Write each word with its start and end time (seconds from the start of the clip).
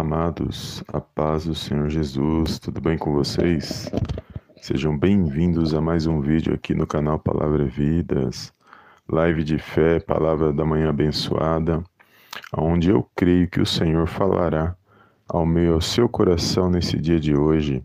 Amados, 0.00 0.82
a 0.88 0.98
paz 0.98 1.44
do 1.44 1.54
Senhor 1.54 1.90
Jesus, 1.90 2.58
tudo 2.58 2.80
bem 2.80 2.96
com 2.96 3.12
vocês? 3.12 3.86
Sejam 4.62 4.96
bem-vindos 4.96 5.74
a 5.74 5.80
mais 5.82 6.06
um 6.06 6.22
vídeo 6.22 6.54
aqui 6.54 6.74
no 6.74 6.86
canal 6.86 7.18
Palavra 7.18 7.66
Vidas, 7.66 8.50
live 9.06 9.44
de 9.44 9.58
fé, 9.58 10.00
Palavra 10.00 10.54
da 10.54 10.64
Manhã 10.64 10.88
Abençoada, 10.88 11.84
onde 12.56 12.88
eu 12.88 13.06
creio 13.14 13.46
que 13.46 13.60
o 13.60 13.66
Senhor 13.66 14.06
falará 14.06 14.74
ao 15.28 15.44
meio 15.44 15.74
ao 15.74 15.82
seu 15.82 16.08
coração 16.08 16.70
nesse 16.70 16.96
dia 16.96 17.20
de 17.20 17.36
hoje. 17.36 17.84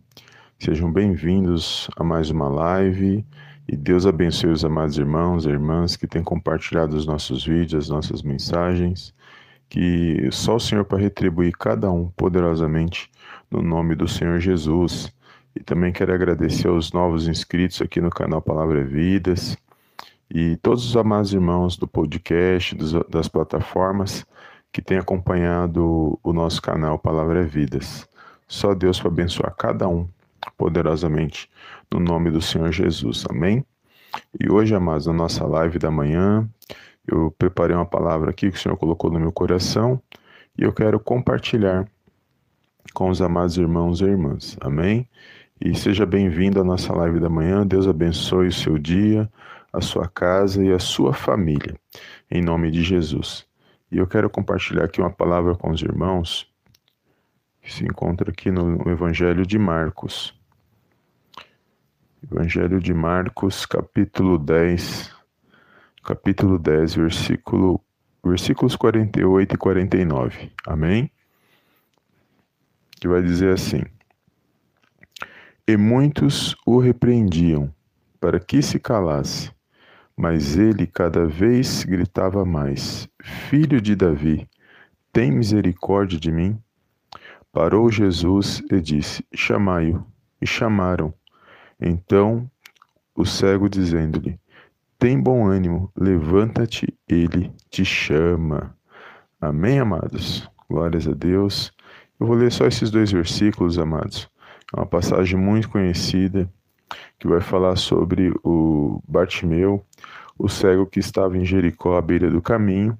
Sejam 0.57 0.89
bem-vindos 0.89 1.89
a 1.97 2.03
mais 2.05 2.29
uma 2.29 2.47
live 2.47 3.25
e 3.67 3.75
Deus 3.75 4.05
abençoe 4.05 4.51
os 4.51 4.63
amados 4.63 4.97
irmãos 4.97 5.45
e 5.45 5.49
irmãs 5.49 5.97
que 5.97 6.07
têm 6.07 6.23
compartilhado 6.23 6.95
os 6.95 7.05
nossos 7.05 7.45
vídeos, 7.45 7.83
as 7.83 7.89
nossas 7.89 8.23
mensagens 8.23 9.13
que 9.69 10.29
só 10.31 10.55
o 10.55 10.59
Senhor 10.59 10.85
para 10.85 10.99
retribuir 10.99 11.53
cada 11.57 11.91
um 11.91 12.09
poderosamente 12.09 13.09
no 13.49 13.61
nome 13.61 13.95
do 13.95 14.07
Senhor 14.07 14.39
Jesus. 14.39 15.13
E 15.55 15.63
também 15.63 15.91
quero 15.91 16.13
agradecer 16.13 16.67
aos 16.67 16.91
novos 16.91 17.27
inscritos 17.27 17.81
aqui 17.81 18.01
no 18.01 18.09
canal 18.09 18.41
Palavra 18.41 18.83
Vidas 18.83 19.57
e 20.29 20.57
todos 20.57 20.85
os 20.85 20.97
amados 20.97 21.33
irmãos 21.33 21.77
do 21.77 21.87
podcast, 21.87 22.75
dos, 22.75 22.93
das 23.09 23.27
plataformas 23.27 24.25
que 24.71 24.81
têm 24.81 24.97
acompanhado 24.97 26.19
o 26.21 26.33
nosso 26.33 26.61
canal 26.61 26.99
Palavra 26.99 27.43
Vidas. 27.43 28.07
Só 28.47 28.73
Deus 28.73 28.99
para 28.99 29.09
abençoar 29.09 29.55
cada 29.55 29.87
um 29.87 30.07
poderosamente 30.57 31.49
no 31.91 31.99
nome 31.99 32.29
do 32.29 32.41
Senhor 32.41 32.71
Jesus. 32.71 33.25
Amém? 33.29 33.65
E 34.39 34.49
hoje, 34.51 34.75
amados, 34.75 35.07
na 35.07 35.13
nossa 35.13 35.45
live 35.45 35.79
da 35.79 35.91
manhã, 35.91 36.47
eu 37.07 37.31
preparei 37.37 37.75
uma 37.75 37.85
palavra 37.85 38.31
aqui 38.31 38.49
que 38.49 38.57
o 38.57 38.59
Senhor 38.59 38.77
colocou 38.77 39.11
no 39.11 39.19
meu 39.19 39.31
coração 39.31 40.01
e 40.57 40.63
eu 40.63 40.73
quero 40.73 40.99
compartilhar 40.99 41.87
com 42.93 43.09
os 43.09 43.21
amados 43.21 43.57
irmãos 43.57 44.01
e 44.01 44.05
irmãs. 44.05 44.57
Amém? 44.61 45.07
E 45.59 45.75
seja 45.75 46.05
bem-vindo 46.05 46.59
à 46.59 46.63
nossa 46.63 46.93
live 46.93 47.19
da 47.19 47.29
manhã. 47.29 47.65
Deus 47.65 47.87
abençoe 47.87 48.47
o 48.47 48.53
seu 48.53 48.77
dia, 48.77 49.29
a 49.71 49.81
sua 49.81 50.07
casa 50.07 50.63
e 50.63 50.71
a 50.71 50.79
sua 50.79 51.13
família, 51.13 51.75
em 52.29 52.41
nome 52.41 52.71
de 52.71 52.83
Jesus. 52.83 53.45
E 53.91 53.97
eu 53.97 54.07
quero 54.07 54.29
compartilhar 54.29 54.85
aqui 54.85 54.99
uma 54.99 55.11
palavra 55.11 55.55
com 55.55 55.69
os 55.69 55.81
irmãos 55.81 56.51
que 57.61 57.73
se 57.73 57.83
encontra 57.83 58.31
aqui 58.31 58.51
no 58.51 58.89
Evangelho 58.89 59.45
de 59.45 59.57
Marcos. 59.57 60.33
Evangelho 62.23 62.79
de 62.79 62.93
Marcos, 62.93 63.65
capítulo 63.65 64.37
10, 64.37 65.14
capítulo 66.05 66.59
10, 66.59 66.93
versículo, 66.93 67.81
versículos 68.23 68.75
48 68.75 69.55
e 69.55 69.57
49. 69.57 70.51
Amém? 70.67 71.11
Que 72.91 73.07
vai 73.07 73.23
dizer 73.23 73.53
assim: 73.53 73.81
E 75.67 75.75
muitos 75.75 76.55
o 76.63 76.77
repreendiam 76.77 77.73
para 78.19 78.39
que 78.39 78.61
se 78.61 78.79
calasse, 78.79 79.51
mas 80.15 80.55
ele 80.55 80.85
cada 80.85 81.25
vez 81.25 81.83
gritava 81.83 82.45
mais: 82.45 83.09
Filho 83.19 83.81
de 83.81 83.95
Davi, 83.95 84.47
tem 85.11 85.31
misericórdia 85.31 86.19
de 86.19 86.31
mim? 86.31 86.61
Parou 87.51 87.89
Jesus 87.89 88.61
e 88.71 88.79
disse: 88.79 89.25
Chamai-o. 89.33 90.05
E 90.39 90.45
chamaram. 90.45 91.13
Então 91.81 92.47
o 93.15 93.25
cego 93.25 93.67
dizendo-lhe: 93.67 94.39
tem 95.05 95.21
bom 95.21 95.45
ânimo, 95.45 95.91
levanta-te, 95.95 96.91
ele 97.07 97.51
te 97.69 97.85
chama. 97.85 98.75
Amém, 99.39 99.77
amados? 99.77 100.49
Glórias 100.67 101.07
a 101.07 101.11
Deus. 101.11 101.71
Eu 102.19 102.25
vou 102.25 102.35
ler 102.35 102.51
só 102.51 102.65
esses 102.65 102.89
dois 102.89 103.11
versículos, 103.11 103.77
amados. 103.77 104.27
É 104.75 104.79
uma 104.79 104.87
passagem 104.87 105.37
muito 105.37 105.69
conhecida 105.69 106.51
que 107.19 107.27
vai 107.27 107.39
falar 107.39 107.75
sobre 107.75 108.33
o 108.43 108.99
Bartimeu, 109.07 109.85
o 110.39 110.49
cego 110.49 110.87
que 110.87 110.99
estava 110.99 111.37
em 111.37 111.45
Jericó 111.45 111.99
à 111.99 112.01
beira 112.01 112.31
do 112.31 112.41
caminho. 112.41 112.97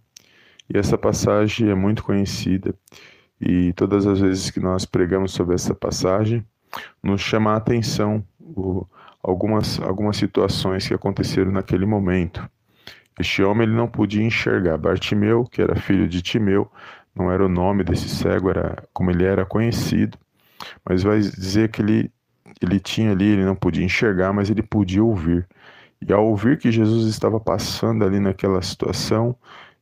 E 0.72 0.78
essa 0.78 1.00
passagem 1.00 1.72
é 1.72 1.76
muito 1.76 2.04
conhecida 2.04 2.76
e 3.42 3.74
todas 3.74 4.06
as 4.06 4.20
vezes 4.20 4.52
que 4.52 4.60
nós 4.60 4.86
pregamos 4.86 5.32
sobre 5.32 5.56
essa 5.56 5.74
passagem, 5.74 6.46
nos 7.02 7.22
chama 7.22 7.54
a 7.54 7.56
atenção 7.56 8.24
o, 8.40 8.86
algumas, 9.26 9.80
algumas 9.82 10.18
situações 10.18 10.88
que 10.88 10.94
aconteceram 10.94 11.52
naquele 11.52 11.86
momento. 11.86 12.48
Este 13.20 13.42
homem 13.44 13.68
ele 13.68 13.76
não 13.76 13.88
podia 13.88 14.24
enxergar. 14.24 14.78
Bartimeu, 14.78 15.46
que 15.46 15.62
era 15.62 15.76
filho 15.76 16.08
de 16.08 16.22
Timeu, 16.22 16.70
não 17.16 17.32
era 17.32 17.44
o 17.44 17.50
nome 17.50 17.84
desse 17.84 18.08
cego, 18.10 18.50
era 18.50 18.84
como 18.94 19.10
ele 19.10 19.24
era 19.24 19.46
conhecido, 19.46 20.18
mas 20.88 21.02
vai 21.02 21.20
dizer 21.20 21.70
que 21.70 21.82
ele, 21.82 22.12
ele 22.62 22.80
tinha 22.80 23.12
ali, 23.12 23.26
ele 23.26 23.46
não 23.46 23.56
podia 23.56 23.84
enxergar, 23.84 24.32
mas 24.34 24.50
ele 24.50 24.62
podia 24.62 25.04
ouvir. 25.04 25.48
E 26.06 26.12
ao 26.14 26.28
ouvir 26.28 26.58
que 26.60 26.72
Jesus 26.72 27.08
estava 27.08 27.40
passando 27.40 28.06
ali 28.06 28.20
naquela 28.20 28.62
situação, 28.62 29.36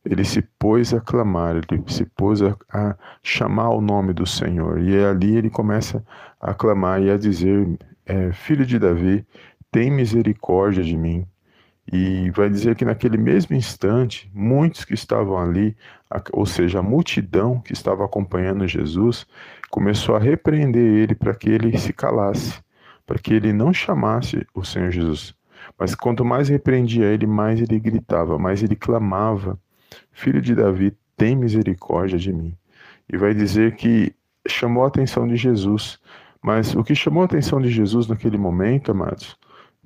ele 0.04 0.24
se 0.24 0.42
pôs 0.58 0.94
a 0.94 1.00
clamar, 1.00 1.56
ele 1.56 1.82
se 1.88 2.04
pôs 2.04 2.40
a, 2.40 2.56
a 2.72 2.96
chamar 3.22 3.70
o 3.70 3.80
nome 3.80 4.12
do 4.12 4.26
Senhor. 4.26 4.80
E 4.80 5.04
ali 5.04 5.36
ele 5.36 5.50
começa 5.50 6.04
a 6.40 6.54
clamar 6.54 7.02
e 7.02 7.10
a 7.10 7.16
dizer: 7.16 7.66
é, 8.06 8.32
Filho 8.32 8.66
de 8.66 8.78
Davi, 8.78 9.26
tem 9.70 9.90
misericórdia 9.90 10.82
de 10.82 10.96
mim. 10.96 11.26
E 11.92 12.30
vai 12.30 12.48
dizer 12.48 12.76
que 12.76 12.84
naquele 12.84 13.18
mesmo 13.18 13.54
instante, 13.54 14.30
muitos 14.32 14.84
que 14.84 14.94
estavam 14.94 15.36
ali, 15.36 15.76
ou 16.32 16.46
seja, 16.46 16.78
a 16.78 16.82
multidão 16.82 17.60
que 17.60 17.72
estava 17.72 18.04
acompanhando 18.04 18.66
Jesus, 18.66 19.26
começou 19.70 20.16
a 20.16 20.18
repreender 20.18 20.82
ele 20.82 21.14
para 21.14 21.34
que 21.34 21.50
ele 21.50 21.76
se 21.76 21.92
calasse, 21.92 22.58
para 23.06 23.18
que 23.18 23.34
ele 23.34 23.52
não 23.52 23.72
chamasse 23.72 24.46
o 24.54 24.64
Senhor 24.64 24.90
Jesus. 24.90 25.34
Mas 25.78 25.94
quanto 25.94 26.24
mais 26.24 26.48
repreendia 26.48 27.06
ele, 27.06 27.26
mais 27.26 27.60
ele 27.60 27.78
gritava, 27.78 28.38
mais 28.38 28.62
ele 28.62 28.76
clamava: 28.76 29.58
Filho 30.12 30.40
de 30.40 30.54
Davi, 30.54 30.96
tem 31.16 31.36
misericórdia 31.36 32.18
de 32.18 32.32
mim. 32.32 32.56
E 33.12 33.16
vai 33.16 33.34
dizer 33.34 33.76
que 33.76 34.14
chamou 34.48 34.84
a 34.84 34.88
atenção 34.88 35.26
de 35.26 35.36
Jesus, 35.36 35.98
mas 36.44 36.74
o 36.74 36.84
que 36.84 36.94
chamou 36.94 37.22
a 37.22 37.24
atenção 37.24 37.58
de 37.58 37.70
Jesus 37.70 38.06
naquele 38.06 38.36
momento, 38.36 38.90
amados, 38.90 39.34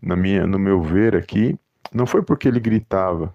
na 0.03 0.17
minha, 0.17 0.45
no 0.45 0.59
meu 0.59 0.83
ver 0.83 1.15
aqui, 1.15 1.57
não 1.95 2.05
foi 2.05 2.21
porque 2.21 2.49
ele 2.49 2.59
gritava, 2.59 3.33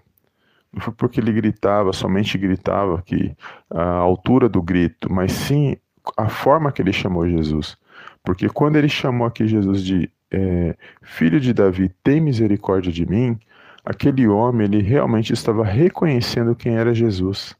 não 0.70 0.82
foi 0.82 0.92
porque 0.92 1.20
ele 1.20 1.32
gritava, 1.32 1.90
somente 1.94 2.36
gritava 2.36 3.00
que 3.00 3.34
a 3.70 3.94
altura 3.94 4.46
do 4.46 4.60
grito, 4.60 5.10
mas 5.10 5.32
sim 5.32 5.74
a 6.18 6.28
forma 6.28 6.70
que 6.70 6.82
ele 6.82 6.92
chamou 6.92 7.26
Jesus. 7.26 7.78
Porque 8.22 8.46
quando 8.50 8.76
ele 8.76 8.90
chamou 8.90 9.26
aqui 9.26 9.46
Jesus 9.46 9.82
de 9.82 10.10
é, 10.30 10.76
filho 11.00 11.40
de 11.40 11.54
Davi, 11.54 11.90
tem 12.04 12.20
misericórdia 12.20 12.92
de 12.92 13.06
mim, 13.06 13.40
aquele 13.82 14.28
homem 14.28 14.66
ele 14.66 14.82
realmente 14.82 15.32
estava 15.32 15.64
reconhecendo 15.64 16.54
quem 16.54 16.76
era 16.76 16.92
Jesus. 16.92 17.56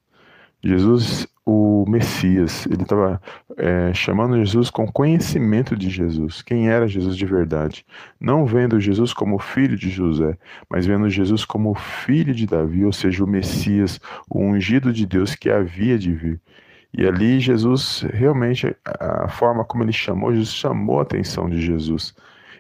Jesus 0.62 1.26
o 1.46 1.84
Messias, 1.86 2.64
ele 2.66 2.82
estava 2.82 3.20
é, 3.58 3.92
chamando 3.92 4.36
Jesus 4.38 4.70
com 4.70 4.90
conhecimento 4.90 5.76
de 5.76 5.90
Jesus, 5.90 6.40
quem 6.40 6.68
era 6.68 6.88
Jesus 6.88 7.16
de 7.16 7.26
verdade. 7.26 7.84
Não 8.18 8.46
vendo 8.46 8.80
Jesus 8.80 9.12
como 9.12 9.38
filho 9.38 9.76
de 9.76 9.90
José, 9.90 10.38
mas 10.70 10.86
vendo 10.86 11.08
Jesus 11.10 11.44
como 11.44 11.74
filho 11.74 12.34
de 12.34 12.46
Davi, 12.46 12.84
ou 12.84 12.92
seja, 12.92 13.22
o 13.22 13.26
Messias, 13.26 14.00
o 14.28 14.40
ungido 14.40 14.92
de 14.92 15.04
Deus 15.04 15.34
que 15.34 15.50
havia 15.50 15.98
de 15.98 16.12
vir. 16.12 16.40
E 16.96 17.06
ali 17.06 17.38
Jesus, 17.40 18.06
realmente, 18.12 18.74
a 18.84 19.28
forma 19.28 19.64
como 19.64 19.82
ele 19.82 19.92
chamou, 19.92 20.32
Jesus 20.32 20.54
chamou 20.54 21.00
a 21.00 21.02
atenção 21.02 21.50
de 21.50 21.60
Jesus. 21.60 22.14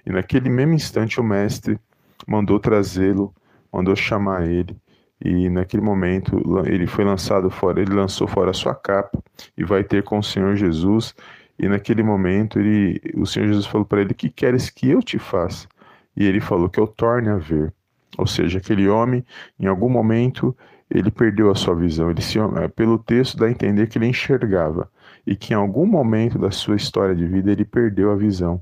E 0.04 0.10
naquele 0.10 0.50
mesmo 0.50 0.74
instante 0.74 1.20
o 1.20 1.24
mestre 1.24 1.78
mandou 2.26 2.60
trazê-lo, 2.60 3.32
mandou 3.72 3.96
chamar 3.96 4.46
ele 4.46 4.76
e 5.20 5.48
naquele 5.48 5.82
momento 5.82 6.40
ele 6.66 6.86
foi 6.86 7.04
lançado 7.04 7.50
fora, 7.50 7.80
ele 7.80 7.94
lançou 7.94 8.26
fora 8.26 8.50
a 8.50 8.54
sua 8.54 8.74
capa 8.74 9.22
e 9.56 9.64
vai 9.64 9.84
ter 9.84 10.02
com 10.02 10.18
o 10.18 10.22
Senhor 10.22 10.56
Jesus. 10.56 11.14
E 11.58 11.68
naquele 11.68 12.02
momento 12.02 12.58
ele, 12.58 13.00
o 13.16 13.26
Senhor 13.26 13.46
Jesus 13.46 13.66
falou 13.66 13.86
para 13.86 14.00
ele: 14.00 14.14
"Que 14.14 14.28
queres 14.28 14.70
que 14.70 14.90
eu 14.90 15.02
te 15.02 15.18
faça?" 15.18 15.68
E 16.16 16.24
ele 16.24 16.40
falou: 16.40 16.68
"Que 16.68 16.80
eu 16.80 16.86
torne 16.86 17.28
a 17.28 17.36
ver." 17.36 17.72
Ou 18.18 18.26
seja, 18.26 18.58
aquele 18.58 18.88
homem, 18.88 19.24
em 19.58 19.66
algum 19.66 19.88
momento, 19.88 20.56
ele 20.90 21.10
perdeu 21.10 21.50
a 21.50 21.54
sua 21.54 21.74
visão. 21.74 22.10
Ele 22.10 22.22
se, 22.22 22.38
eh, 22.38 22.68
pelo 22.68 22.98
texto 22.98 23.36
dá 23.36 23.46
a 23.46 23.50
entender 23.50 23.88
que 23.88 23.98
ele 23.98 24.06
enxergava 24.06 24.88
e 25.26 25.34
que 25.34 25.52
em 25.52 25.56
algum 25.56 25.86
momento 25.86 26.38
da 26.38 26.50
sua 26.50 26.76
história 26.76 27.14
de 27.14 27.26
vida 27.26 27.50
ele 27.50 27.64
perdeu 27.64 28.12
a 28.12 28.16
visão. 28.16 28.60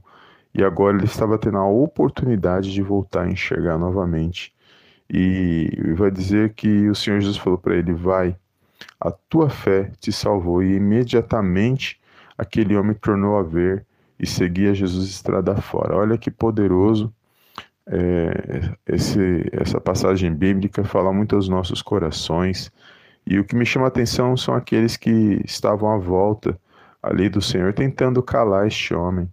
E 0.55 0.63
agora 0.63 0.97
ele 0.97 1.07
estava 1.07 1.39
tendo 1.39 1.59
a 1.59 1.67
oportunidade 1.67 2.73
de 2.73 2.83
voltar 2.83 3.25
a 3.25 3.31
enxergar 3.31 3.79
novamente. 3.79 4.55
E 5.13 5.69
vai 5.95 6.11
dizer 6.11 6.55
que 6.55 6.89
o 6.89 6.95
Senhor 6.95 7.21
Jesus 7.21 7.37
falou 7.37 7.59
para 7.59 7.77
ele: 7.77 7.93
Vai, 7.93 8.35
a 8.99 9.11
tua 9.11 9.51
fé 9.51 9.93
te 10.01 10.11
salvou. 10.11 10.63
E 10.63 10.75
imediatamente 10.75 12.01
aquele 12.39 12.75
homem 12.77 12.95
tornou 12.95 13.39
a 13.39 13.43
ver 13.43 13.85
e 14.19 14.27
seguia 14.27 14.75
Jesus 14.75 15.07
estrada 15.07 15.55
fora. 15.57 15.97
Olha 15.97 16.17
que 16.17 16.31
poderoso 16.31 17.13
é, 17.87 18.75
esse, 18.87 19.45
essa 19.53 19.81
passagem 19.81 20.33
bíblica, 20.33 20.85
fala 20.85 21.13
muito 21.13 21.37
aos 21.37 21.49
nossos 21.49 21.83
corações. 21.83 22.73
E 23.27 23.39
o 23.39 23.45
que 23.45 23.55
me 23.55 23.67
chama 23.67 23.87
a 23.87 23.89
atenção 23.89 24.37
são 24.37 24.55
aqueles 24.55 24.97
que 24.97 25.41
estavam 25.45 25.93
à 25.93 25.99
volta, 25.99 26.59
a 27.03 27.13
lei 27.13 27.29
do 27.29 27.43
Senhor 27.43 27.73
tentando 27.73 28.23
calar 28.23 28.67
este 28.67 28.95
homem. 28.95 29.29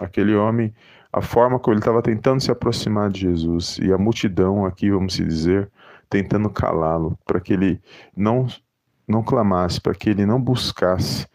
Aquele 0.00 0.34
homem, 0.34 0.72
a 1.14 1.20
forma 1.20 1.60
como 1.60 1.74
ele 1.74 1.80
estava 1.80 2.02
tentando 2.02 2.42
se 2.42 2.50
aproximar 2.50 3.08
de 3.08 3.20
Jesus 3.20 3.78
e 3.80 3.92
a 3.92 3.96
multidão 3.96 4.66
aqui, 4.66 4.90
vamos 4.90 5.14
dizer, 5.14 5.70
tentando 6.10 6.50
calá-lo, 6.50 7.16
para 7.24 7.40
que 7.40 7.52
ele 7.52 7.80
não 8.16 8.48
não 9.06 9.22
clamasse, 9.22 9.80
para 9.80 9.94
que 9.94 10.10
ele 10.10 10.26
não 10.26 10.40
buscasse 10.40 11.26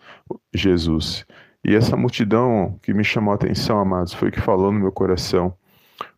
Jesus. 0.53 1.25
E 1.63 1.75
essa 1.75 1.95
multidão 1.95 2.77
que 2.81 2.93
me 2.93 3.03
chamou 3.03 3.31
a 3.31 3.35
atenção, 3.35 3.79
amados, 3.79 4.13
foi 4.13 4.31
que 4.31 4.41
falou 4.41 4.71
no 4.71 4.79
meu 4.79 4.91
coração, 4.91 5.53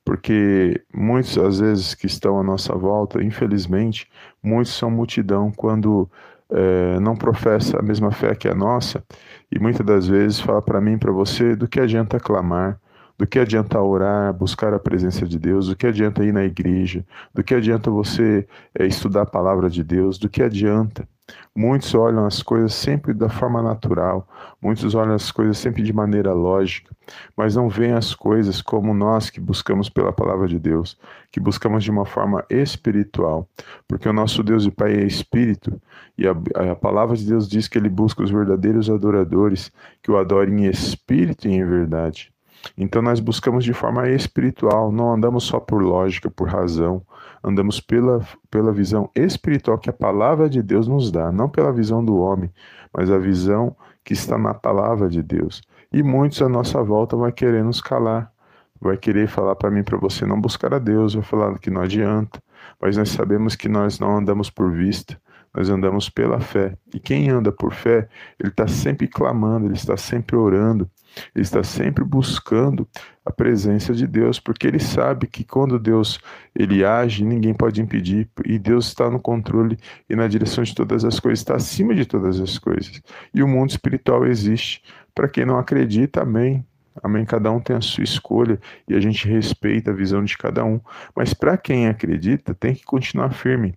porque 0.03 0.81
muitos, 0.93 1.37
às 1.37 1.59
vezes, 1.59 1.93
que 1.93 2.07
estão 2.07 2.39
à 2.39 2.43
nossa 2.43 2.73
volta, 2.73 3.21
infelizmente, 3.23 4.09
muitos 4.41 4.73
são 4.73 4.89
multidão 4.89 5.51
quando 5.51 6.09
é, 6.49 6.99
não 6.99 7.15
professa 7.15 7.77
a 7.79 7.83
mesma 7.83 8.11
fé 8.11 8.33
que 8.33 8.47
a 8.47 8.55
nossa, 8.55 9.03
e 9.51 9.59
muitas 9.59 9.85
das 9.85 10.07
vezes 10.07 10.39
fala 10.39 10.61
para 10.61 10.81
mim, 10.81 10.97
para 10.97 11.11
você, 11.11 11.55
do 11.55 11.67
que 11.67 11.79
adianta 11.79 12.19
clamar, 12.19 12.79
do 13.21 13.27
que 13.27 13.37
adianta 13.37 13.79
orar, 13.79 14.33
buscar 14.33 14.73
a 14.73 14.79
presença 14.79 15.27
de 15.27 15.37
Deus, 15.37 15.67
do 15.67 15.75
que 15.75 15.85
adianta 15.85 16.23
ir 16.23 16.33
na 16.33 16.43
igreja, 16.43 17.05
do 17.31 17.43
que 17.43 17.53
adianta 17.53 17.91
você 17.91 18.47
é, 18.73 18.87
estudar 18.87 19.21
a 19.21 19.25
palavra 19.27 19.69
de 19.69 19.83
Deus, 19.83 20.17
do 20.17 20.27
que 20.27 20.41
adianta. 20.41 21.07
Muitos 21.55 21.93
olham 21.93 22.25
as 22.25 22.41
coisas 22.41 22.73
sempre 22.73 23.13
da 23.13 23.29
forma 23.29 23.61
natural, 23.61 24.27
muitos 24.59 24.95
olham 24.95 25.13
as 25.13 25.31
coisas 25.31 25.59
sempre 25.59 25.83
de 25.83 25.93
maneira 25.93 26.33
lógica, 26.33 26.95
mas 27.37 27.55
não 27.55 27.69
veem 27.69 27.93
as 27.93 28.15
coisas 28.15 28.59
como 28.59 28.91
nós 28.91 29.29
que 29.29 29.39
buscamos 29.39 29.87
pela 29.87 30.11
palavra 30.11 30.47
de 30.47 30.57
Deus, 30.57 30.97
que 31.31 31.39
buscamos 31.39 31.83
de 31.83 31.91
uma 31.91 32.07
forma 32.07 32.43
espiritual, 32.49 33.47
porque 33.87 34.09
o 34.09 34.13
nosso 34.13 34.41
Deus 34.41 34.65
e 34.65 34.71
Pai 34.71 34.95
é 34.95 35.05
espírito, 35.05 35.79
e 36.17 36.27
a, 36.27 36.31
a 36.71 36.75
palavra 36.75 37.15
de 37.15 37.27
Deus 37.27 37.47
diz 37.47 37.67
que 37.67 37.77
ele 37.77 37.87
busca 37.87 38.23
os 38.23 38.31
verdadeiros 38.31 38.89
adoradores 38.89 39.71
que 40.01 40.09
o 40.09 40.17
adorem 40.17 40.65
em 40.65 40.67
espírito 40.67 41.47
e 41.47 41.51
em 41.51 41.63
verdade. 41.63 42.31
Então 42.77 43.01
nós 43.01 43.19
buscamos 43.19 43.63
de 43.63 43.73
forma 43.73 44.09
espiritual, 44.09 44.91
não 44.91 45.13
andamos 45.13 45.43
só 45.43 45.59
por 45.59 45.81
lógica, 45.81 46.29
por 46.29 46.47
razão, 46.47 47.01
andamos 47.43 47.79
pela, 47.79 48.25
pela 48.49 48.71
visão 48.71 49.09
espiritual 49.15 49.77
que 49.77 49.89
a 49.89 49.93
palavra 49.93 50.49
de 50.49 50.61
Deus 50.61 50.87
nos 50.87 51.11
dá, 51.11 51.31
não 51.31 51.49
pela 51.49 51.71
visão 51.71 52.03
do 52.03 52.17
homem, 52.17 52.51
mas 52.93 53.09
a 53.09 53.17
visão 53.17 53.75
que 54.03 54.13
está 54.13 54.37
na 54.37 54.53
palavra 54.53 55.09
de 55.09 55.21
Deus. 55.21 55.61
E 55.91 56.01
muitos 56.01 56.41
à 56.41 56.49
nossa 56.49 56.81
volta 56.83 57.15
vão 57.15 57.31
querer 57.31 57.63
nos 57.63 57.81
calar, 57.81 58.31
vai 58.79 58.97
querer 58.97 59.27
falar 59.27 59.55
para 59.55 59.69
mim, 59.69 59.83
para 59.83 59.97
você 59.97 60.25
não 60.25 60.39
buscar 60.39 60.73
a 60.73 60.79
Deus, 60.79 61.13
vai 61.13 61.23
falar 61.23 61.57
que 61.59 61.69
não 61.69 61.81
adianta, 61.81 62.41
mas 62.79 62.97
nós 62.97 63.09
sabemos 63.09 63.55
que 63.55 63.67
nós 63.67 63.99
não 63.99 64.17
andamos 64.17 64.49
por 64.49 64.71
vista, 64.71 65.19
nós 65.53 65.69
andamos 65.69 66.09
pela 66.09 66.39
fé. 66.39 66.77
E 66.93 66.99
quem 66.99 67.29
anda 67.29 67.51
por 67.51 67.73
fé, 67.73 68.07
ele 68.39 68.49
está 68.49 68.67
sempre 68.67 69.07
clamando, 69.07 69.67
ele 69.67 69.73
está 69.73 69.97
sempre 69.97 70.35
orando, 70.35 70.89
ele 71.35 71.43
está 71.43 71.63
sempre 71.63 72.03
buscando 72.03 72.87
a 73.25 73.31
presença 73.31 73.93
de 73.93 74.07
Deus, 74.07 74.39
porque 74.39 74.67
ele 74.67 74.79
sabe 74.79 75.27
que 75.27 75.43
quando 75.43 75.77
Deus 75.77 76.19
ele 76.55 76.83
age, 76.83 77.23
ninguém 77.23 77.53
pode 77.53 77.81
impedir, 77.81 78.29
e 78.45 78.57
Deus 78.57 78.87
está 78.87 79.09
no 79.09 79.19
controle 79.19 79.77
e 80.09 80.15
na 80.15 80.27
direção 80.27 80.63
de 80.63 80.73
todas 80.73 81.05
as 81.05 81.19
coisas, 81.19 81.39
está 81.39 81.55
acima 81.55 81.93
de 81.93 82.05
todas 82.05 82.39
as 82.39 82.57
coisas. 82.57 83.01
E 83.33 83.43
o 83.43 83.47
mundo 83.47 83.69
espiritual 83.69 84.25
existe. 84.25 84.81
Para 85.13 85.27
quem 85.27 85.45
não 85.45 85.57
acredita, 85.57 86.21
amém. 86.21 86.65
Amém. 87.01 87.25
Cada 87.25 87.51
um 87.51 87.59
tem 87.59 87.75
a 87.75 87.81
sua 87.81 88.03
escolha 88.03 88.59
e 88.87 88.93
a 88.93 88.99
gente 88.99 89.27
respeita 89.27 89.91
a 89.91 89.93
visão 89.93 90.23
de 90.23 90.37
cada 90.37 90.63
um. 90.65 90.79
Mas 91.15 91.33
para 91.33 91.57
quem 91.57 91.87
acredita, 91.87 92.53
tem 92.53 92.75
que 92.75 92.83
continuar 92.83 93.31
firme 93.31 93.75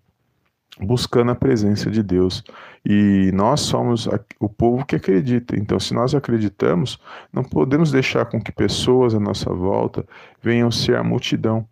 buscando 0.81 1.31
a 1.31 1.35
presença 1.35 1.91
de 1.91 2.03
Deus. 2.03 2.43
E 2.85 3.31
nós 3.33 3.61
somos 3.61 4.09
o 4.39 4.49
povo 4.49 4.85
que 4.85 4.97
acredita. 4.97 5.57
Então, 5.59 5.79
se 5.79 5.95
nós 5.95 6.15
acreditamos, 6.15 6.99
não 7.33 7.43
podemos 7.43 7.91
deixar 7.91 8.25
com 8.27 8.41
que 8.41 8.53
pessoas 8.53 9.15
à 9.15 9.21
nossa 9.21 9.53
volta 9.53 10.05
venham 10.43 10.71
ser 10.71 10.97
a 10.97 11.05
multidão. 11.05 11.67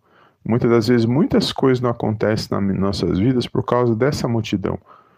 Muitas 0.45 0.69
das 0.69 0.87
vezes, 0.87 1.05
muitas 1.05 1.53
coisas 1.53 1.81
não 1.81 1.89
acontecem 1.89 2.59
nas 2.59 2.77
nossas 2.77 3.19
vidas 3.19 3.47
por 3.47 3.63
causa 3.63 3.95
dessa 3.95 4.27
multidão. 4.27 4.77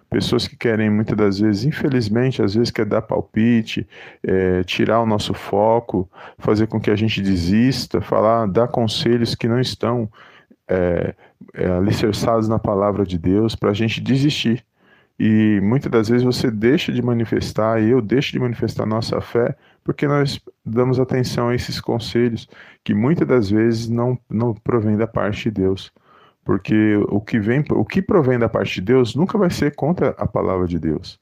Pessoas 0.10 0.48
que 0.48 0.56
querem, 0.56 0.90
muitas 0.90 1.18
das 1.18 1.40
vezes, 1.40 1.66
infelizmente, 1.66 2.42
às 2.42 2.54
vezes 2.54 2.70
quer 2.70 2.86
dar 2.86 3.02
palpite, 3.02 3.88
é, 4.24 4.64
tirar 4.64 5.02
o 5.02 5.06
nosso 5.06 5.34
foco, 5.34 6.10
fazer 6.38 6.68
com 6.68 6.80
que 6.80 6.92
a 6.92 6.96
gente 6.96 7.22
desista, 7.22 8.00
falar, 8.02 8.46
dar 8.46 8.68
conselhos 8.68 9.34
que 9.34 9.48
não 9.48 9.60
estão 9.60 10.08
é, 10.68 11.14
é, 11.54 11.68
alicerçados 11.68 12.48
na 12.48 12.60
palavra 12.60 13.06
de 13.06 13.18
Deus 13.18 13.56
para 13.56 13.70
a 13.70 13.74
gente 13.74 14.02
desistir. 14.02 14.66
E 15.18 15.60
muitas 15.62 15.90
das 15.90 16.10
vezes 16.10 16.24
você 16.24 16.52
deixa 16.52 16.92
de 16.92 17.02
manifestar, 17.02 17.82
e 17.82 17.90
eu 17.90 18.02
deixo 18.02 18.34
de 18.34 18.40
manifestar 18.40 18.86
nossa 18.86 19.22
fé, 19.22 19.56
porque 19.84 20.08
nós 20.08 20.42
damos 20.66 21.00
atenção 21.00 21.50
a 21.50 21.56
esses 21.56 21.80
conselhos 21.80 22.50
que 22.84 22.94
muitas 22.94 23.28
das 23.28 23.50
vezes 23.50 23.88
não, 23.88 24.20
não 24.30 24.54
provém 24.54 24.98
da 24.98 25.08
parte 25.08 25.44
de 25.44 25.52
Deus. 25.52 25.92
Porque 26.44 26.96
o 27.10 27.22
que 27.22 27.40
vem, 27.40 27.64
o 27.72 27.86
que 27.86 28.02
provém 28.02 28.38
da 28.38 28.50
parte 28.50 28.76
de 28.76 28.82
Deus 28.82 29.16
nunca 29.16 29.38
vai 29.38 29.50
ser 29.50 29.74
contra 29.74 30.10
a 30.18 30.28
palavra 30.28 30.68
de 30.68 30.78
Deus. 30.78 31.18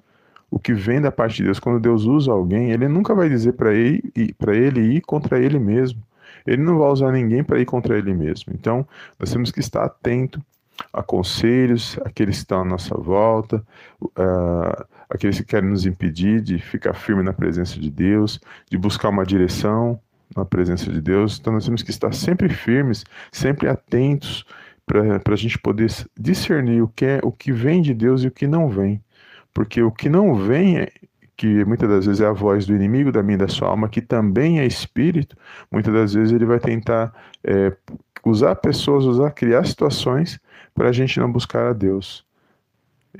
O 0.49 0.59
que 0.59 0.73
vem 0.73 0.99
da 0.99 1.11
parte 1.11 1.37
de 1.37 1.43
Deus, 1.43 1.59
quando 1.59 1.79
Deus 1.79 2.03
usa 2.05 2.31
alguém, 2.31 2.71
ele 2.71 2.87
nunca 2.87 3.13
vai 3.15 3.29
dizer 3.29 3.53
para 3.53 3.73
ele, 3.73 4.33
para 4.37 4.55
ele 4.55 4.81
ir 4.81 5.01
contra 5.01 5.39
ele 5.39 5.59
mesmo 5.59 6.01
ele 6.45 6.61
não 6.61 6.77
vai 6.77 6.89
usar 6.89 7.11
ninguém 7.11 7.43
para 7.43 7.59
ir 7.59 7.65
contra 7.65 7.97
ele 7.97 8.13
mesmo. 8.13 8.53
Então, 8.53 8.87
nós 9.19 9.31
temos 9.31 9.51
que 9.51 9.59
estar 9.59 9.83
atento 9.83 10.41
a 10.91 11.03
conselhos, 11.03 11.97
aqueles 12.03 12.37
que 12.37 12.43
estão 12.43 12.61
à 12.61 12.65
nossa 12.65 12.95
volta, 12.95 13.63
uh, 14.01 14.85
aqueles 15.09 15.37
que 15.37 15.45
querem 15.45 15.69
nos 15.69 15.85
impedir 15.85 16.41
de 16.41 16.57
ficar 16.57 16.93
firme 16.93 17.23
na 17.23 17.33
presença 17.33 17.79
de 17.79 17.89
Deus, 17.89 18.39
de 18.69 18.77
buscar 18.77 19.09
uma 19.09 19.25
direção 19.25 19.99
na 20.35 20.43
presença 20.43 20.91
de 20.91 20.99
Deus. 20.99 21.39
Então, 21.39 21.53
nós 21.53 21.65
temos 21.65 21.83
que 21.83 21.91
estar 21.91 22.13
sempre 22.13 22.49
firmes, 22.49 23.03
sempre 23.31 23.67
atentos 23.67 24.45
para 24.85 25.33
a 25.33 25.37
gente 25.37 25.57
poder 25.59 25.89
discernir 26.19 26.81
o 26.81 26.87
que 26.87 27.05
é 27.05 27.19
o 27.23 27.31
que 27.31 27.51
vem 27.51 27.81
de 27.81 27.93
Deus 27.93 28.23
e 28.23 28.27
o 28.27 28.31
que 28.31 28.47
não 28.47 28.67
vem. 28.67 29.01
Porque 29.53 29.81
o 29.81 29.91
que 29.91 30.09
não 30.09 30.35
vem 30.35 30.79
é, 30.79 30.91
que 31.35 31.65
muitas 31.65 31.89
das 31.89 32.05
vezes 32.05 32.21
é 32.21 32.27
a 32.27 32.31
voz 32.31 32.65
do 32.65 32.75
inimigo 32.75 33.11
da 33.11 33.23
minha 33.23 33.35
e 33.35 33.39
da 33.39 33.47
sua 33.47 33.69
alma, 33.69 33.89
que 33.89 34.01
também 34.01 34.59
é 34.59 34.65
espírito, 34.65 35.35
muitas 35.71 35.93
das 35.93 36.13
vezes 36.13 36.31
ele 36.31 36.45
vai 36.45 36.59
tentar 36.59 37.13
é, 37.43 37.75
usar 38.25 38.55
pessoas, 38.55 39.05
usar, 39.05 39.31
criar 39.31 39.65
situações 39.65 40.39
para 40.73 40.89
a 40.89 40.91
gente 40.91 41.19
não 41.19 41.31
buscar 41.31 41.67
a 41.67 41.73
Deus. 41.73 42.25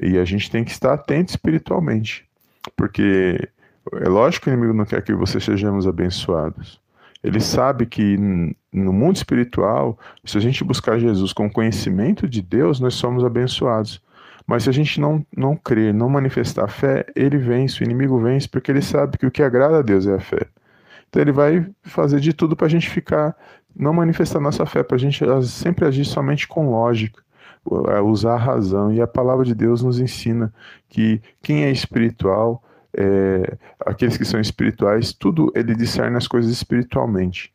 E 0.01 0.17
a 0.17 0.25
gente 0.25 0.49
tem 0.49 0.63
que 0.63 0.71
estar 0.71 0.93
atento 0.93 1.31
espiritualmente, 1.31 2.25
porque 2.75 3.49
é 3.93 4.09
lógico 4.09 4.45
que 4.45 4.49
o 4.49 4.53
inimigo 4.53 4.73
não 4.73 4.85
quer 4.85 5.03
que 5.03 5.13
você 5.13 5.39
sejamos 5.39 5.85
abençoados. 5.85 6.81
Ele 7.23 7.39
sabe 7.39 7.85
que 7.85 8.17
no 8.71 8.91
mundo 8.91 9.15
espiritual, 9.15 9.97
se 10.25 10.37
a 10.37 10.41
gente 10.41 10.63
buscar 10.63 10.99
Jesus 10.99 11.31
com 11.31 11.49
conhecimento 11.49 12.27
de 12.27 12.41
Deus, 12.41 12.79
nós 12.79 12.95
somos 12.95 13.23
abençoados. 13.23 14.01
Mas 14.45 14.63
se 14.63 14.69
a 14.69 14.73
gente 14.73 14.99
não, 14.99 15.25
não 15.35 15.55
crer, 15.55 15.93
não 15.93 16.09
manifestar 16.09 16.67
fé, 16.67 17.05
ele 17.15 17.37
vence, 17.37 17.81
o 17.81 17.83
inimigo 17.83 18.19
vence, 18.19 18.47
porque 18.47 18.71
ele 18.71 18.81
sabe 18.81 19.17
que 19.17 19.25
o 19.25 19.31
que 19.31 19.41
agrada 19.41 19.79
a 19.79 19.81
Deus 19.81 20.05
é 20.05 20.15
a 20.15 20.19
fé. 20.19 20.47
Então 21.09 21.21
ele 21.21 21.31
vai 21.31 21.65
fazer 21.83 22.19
de 22.19 22.33
tudo 22.33 22.55
para 22.55 22.67
a 22.67 22.69
gente 22.69 22.89
ficar, 22.89 23.35
não 23.75 23.93
manifestar 23.93 24.39
nossa 24.39 24.65
fé, 24.65 24.83
para 24.83 24.95
a 24.95 24.99
gente 24.99 25.23
sempre 25.43 25.85
agir 25.85 26.05
somente 26.05 26.47
com 26.47 26.69
lógica, 26.69 27.21
usar 28.03 28.33
a 28.33 28.37
razão. 28.37 28.91
E 28.91 29.01
a 29.01 29.07
palavra 29.07 29.45
de 29.45 29.55
Deus 29.55 29.81
nos 29.81 29.99
ensina 29.99 30.53
que 30.89 31.21
quem 31.41 31.63
é 31.63 31.71
espiritual, 31.71 32.61
é, 32.95 33.57
aqueles 33.79 34.17
que 34.17 34.25
são 34.25 34.39
espirituais, 34.39 35.13
tudo 35.13 35.51
ele 35.55 35.75
discerne 35.75 36.17
as 36.17 36.27
coisas 36.27 36.51
espiritualmente 36.51 37.52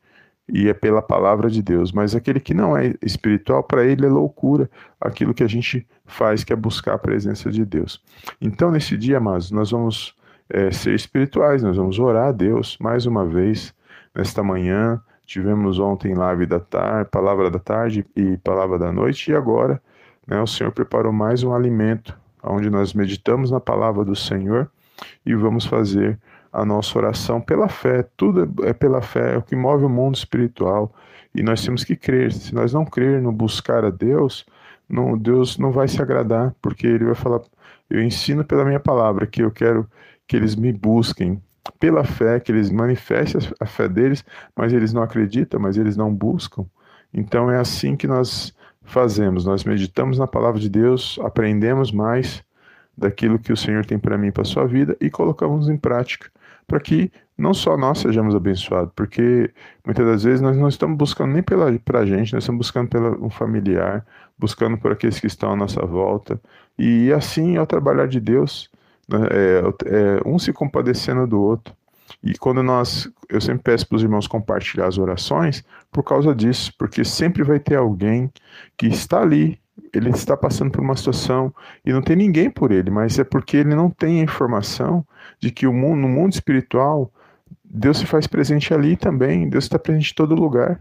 e 0.48 0.68
é 0.68 0.74
pela 0.74 1.02
palavra 1.02 1.50
de 1.50 1.62
Deus. 1.62 1.92
Mas 1.92 2.14
aquele 2.14 2.40
que 2.40 2.54
não 2.54 2.76
é 2.76 2.94
espiritual, 3.02 3.62
para 3.62 3.84
ele 3.84 4.06
é 4.06 4.08
loucura 4.08 4.70
aquilo 5.00 5.34
que 5.34 5.42
a 5.42 5.48
gente 5.48 5.86
faz, 6.06 6.42
que 6.42 6.52
é 6.52 6.56
buscar 6.56 6.94
a 6.94 6.98
presença 6.98 7.50
de 7.50 7.64
Deus. 7.64 8.02
Então, 8.40 8.70
nesse 8.70 8.96
dia, 8.96 9.18
amados, 9.18 9.50
nós 9.50 9.70
vamos 9.70 10.14
é, 10.48 10.70
ser 10.70 10.94
espirituais, 10.94 11.62
nós 11.62 11.76
vamos 11.76 11.98
orar 11.98 12.28
a 12.28 12.32
Deus 12.32 12.76
mais 12.80 13.06
uma 13.06 13.26
vez 13.26 13.74
nesta 14.14 14.42
manhã. 14.42 15.00
Tivemos 15.26 15.78
ontem 15.78 16.14
live 16.14 16.46
da 16.46 16.58
tarde, 16.58 17.10
palavra 17.10 17.50
da 17.50 17.58
tarde 17.58 18.06
e 18.16 18.38
palavra 18.38 18.78
da 18.78 18.90
noite, 18.90 19.30
e 19.30 19.34
agora 19.34 19.80
né, 20.26 20.40
o 20.40 20.46
Senhor 20.46 20.72
preparou 20.72 21.12
mais 21.12 21.42
um 21.42 21.54
alimento, 21.54 22.18
onde 22.42 22.70
nós 22.70 22.94
meditamos 22.94 23.50
na 23.50 23.60
palavra 23.60 24.04
do 24.04 24.16
Senhor 24.16 24.70
e 25.24 25.34
vamos 25.34 25.66
fazer 25.66 26.18
a 26.52 26.64
nossa 26.64 26.98
oração 26.98 27.40
pela 27.40 27.68
fé. 27.68 28.02
Tudo 28.16 28.64
é 28.64 28.72
pela 28.72 29.00
fé, 29.00 29.34
é 29.34 29.38
o 29.38 29.42
que 29.42 29.56
move 29.56 29.84
o 29.84 29.88
mundo 29.88 30.16
espiritual. 30.16 30.94
E 31.34 31.42
nós 31.42 31.64
temos 31.64 31.84
que 31.84 31.96
crer. 31.96 32.32
Se 32.32 32.54
nós 32.54 32.72
não 32.72 32.84
crer 32.84 33.20
no 33.22 33.32
buscar 33.32 33.84
a 33.84 33.90
Deus, 33.90 34.46
não, 34.88 35.16
Deus 35.16 35.58
não 35.58 35.70
vai 35.70 35.86
se 35.86 36.00
agradar, 36.00 36.54
porque 36.60 36.86
Ele 36.86 37.04
vai 37.04 37.14
falar: 37.14 37.40
Eu 37.88 38.02
ensino 38.02 38.44
pela 38.44 38.64
minha 38.64 38.80
palavra 38.80 39.26
que 39.26 39.42
eu 39.42 39.50
quero 39.50 39.88
que 40.26 40.36
eles 40.36 40.56
me 40.56 40.72
busquem 40.72 41.42
pela 41.78 42.04
fé, 42.04 42.40
que 42.40 42.50
eles 42.52 42.70
manifestem 42.70 43.40
a 43.60 43.66
fé 43.66 43.88
deles, 43.88 44.24
mas 44.56 44.72
eles 44.72 44.92
não 44.92 45.02
acreditam, 45.02 45.60
mas 45.60 45.76
eles 45.76 45.96
não 45.96 46.12
buscam. 46.12 46.64
Então 47.12 47.50
é 47.50 47.58
assim 47.58 47.96
que 47.96 48.06
nós 48.06 48.54
fazemos. 48.82 49.44
Nós 49.44 49.64
meditamos 49.64 50.18
na 50.18 50.26
palavra 50.26 50.60
de 50.60 50.68
Deus, 50.68 51.18
aprendemos 51.22 51.92
mais 51.92 52.42
daquilo 52.96 53.38
que 53.38 53.52
o 53.52 53.56
Senhor 53.56 53.86
tem 53.86 53.98
para 53.98 54.18
mim 54.18 54.32
para 54.32 54.44
sua 54.44 54.66
vida 54.66 54.96
e 55.00 55.08
colocamos 55.08 55.68
em 55.68 55.76
prática 55.76 56.30
para 56.68 56.78
que 56.78 57.10
não 57.36 57.54
só 57.54 57.76
nós 57.76 57.98
sejamos 57.98 58.34
abençoados, 58.34 58.92
porque 58.94 59.50
muitas 59.84 60.06
das 60.06 60.22
vezes 60.24 60.40
nós 60.40 60.56
não 60.56 60.68
estamos 60.68 60.98
buscando 60.98 61.32
nem 61.32 61.42
para 61.42 62.00
a 62.00 62.06
gente, 62.06 62.34
nós 62.34 62.42
estamos 62.42 62.58
buscando 62.58 62.88
pelo 62.88 63.24
um 63.24 63.30
familiar, 63.30 64.04
buscando 64.38 64.76
por 64.76 64.92
aqueles 64.92 65.18
que 65.18 65.26
estão 65.26 65.52
à 65.52 65.56
nossa 65.56 65.84
volta. 65.86 66.40
E 66.78 67.12
assim 67.12 67.56
é 67.56 67.62
o 67.62 67.66
trabalhar 67.66 68.06
de 68.06 68.20
Deus, 68.20 68.70
né? 69.08 69.18
é, 69.30 69.62
é, 69.86 70.20
um 70.26 70.38
se 70.38 70.52
compadecendo 70.52 71.26
do 71.26 71.40
outro. 71.40 71.74
E 72.22 72.36
quando 72.36 72.62
nós, 72.62 73.08
eu 73.28 73.40
sempre 73.40 73.62
peço 73.62 73.86
para 73.88 73.96
os 73.96 74.02
irmãos 74.02 74.26
compartilhar 74.26 74.86
as 74.86 74.98
orações 74.98 75.64
por 75.90 76.02
causa 76.02 76.34
disso, 76.34 76.72
porque 76.78 77.04
sempre 77.04 77.42
vai 77.42 77.58
ter 77.58 77.76
alguém 77.76 78.30
que 78.76 78.86
está 78.86 79.20
ali, 79.20 79.58
ele 79.92 80.10
está 80.10 80.36
passando 80.36 80.70
por 80.70 80.80
uma 80.80 80.96
situação 80.96 81.54
e 81.84 81.92
não 81.92 82.02
tem 82.02 82.16
ninguém 82.16 82.50
por 82.50 82.72
ele, 82.72 82.90
mas 82.90 83.18
é 83.18 83.24
porque 83.24 83.58
ele 83.58 83.74
não 83.74 83.90
tem 83.90 84.20
a 84.20 84.24
informação 84.24 85.06
de 85.38 85.50
que 85.50 85.66
mundo, 85.66 85.96
no 85.96 86.08
mundo 86.08 86.32
espiritual 86.32 87.12
Deus 87.70 87.98
se 87.98 88.06
faz 88.06 88.26
presente 88.26 88.72
ali 88.72 88.96
também, 88.96 89.48
Deus 89.48 89.64
está 89.64 89.78
presente 89.78 90.12
em 90.12 90.14
todo 90.14 90.34
lugar. 90.34 90.80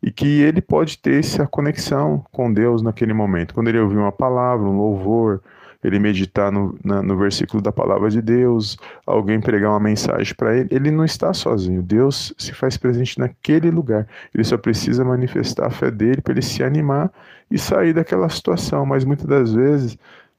E 0.00 0.12
que 0.12 0.42
ele 0.42 0.60
pode 0.60 0.96
ter 0.98 1.18
essa 1.18 1.44
conexão 1.44 2.24
com 2.30 2.52
Deus 2.52 2.82
naquele 2.82 3.12
momento. 3.12 3.52
Quando 3.52 3.66
ele 3.66 3.80
ouvir 3.80 3.96
uma 3.96 4.12
palavra, 4.12 4.64
um 4.64 4.76
louvor, 4.76 5.42
ele 5.82 5.98
meditar 5.98 6.52
no, 6.52 6.78
na, 6.84 7.02
no 7.02 7.16
versículo 7.16 7.60
da 7.60 7.72
palavra 7.72 8.08
de 8.08 8.22
Deus, 8.22 8.78
alguém 9.04 9.40
pregar 9.40 9.70
uma 9.70 9.80
mensagem 9.80 10.32
para 10.36 10.56
ele, 10.56 10.68
ele 10.70 10.92
não 10.92 11.04
está 11.04 11.34
sozinho. 11.34 11.82
Deus 11.82 12.32
se 12.38 12.52
faz 12.52 12.76
presente 12.76 13.18
naquele 13.18 13.72
lugar. 13.72 14.06
Ele 14.32 14.44
só 14.44 14.56
precisa 14.56 15.04
manifestar 15.04 15.66
a 15.66 15.70
fé 15.70 15.90
dele 15.90 16.20
para 16.20 16.32
ele 16.32 16.42
se 16.42 16.62
animar 16.62 17.10
e 17.50 17.58
sair 17.58 17.92
daquela 17.92 18.28
situação. 18.28 18.86
Mas 18.86 19.04
muitas 19.04 19.26
das 19.26 19.52
vezes 19.52 19.98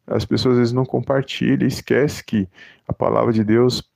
as 0.09 0.25
pessoas 0.25 0.53
às 0.53 0.59
vezes 0.59 0.73
não 0.73 0.85
compartilham 0.85 1.63
e 1.63 1.67
esquecem 1.67 2.23
que 2.25 2.49
a 2.87 2.93
palavra 2.93 3.31
de 3.31 3.43
Deus 3.43 3.87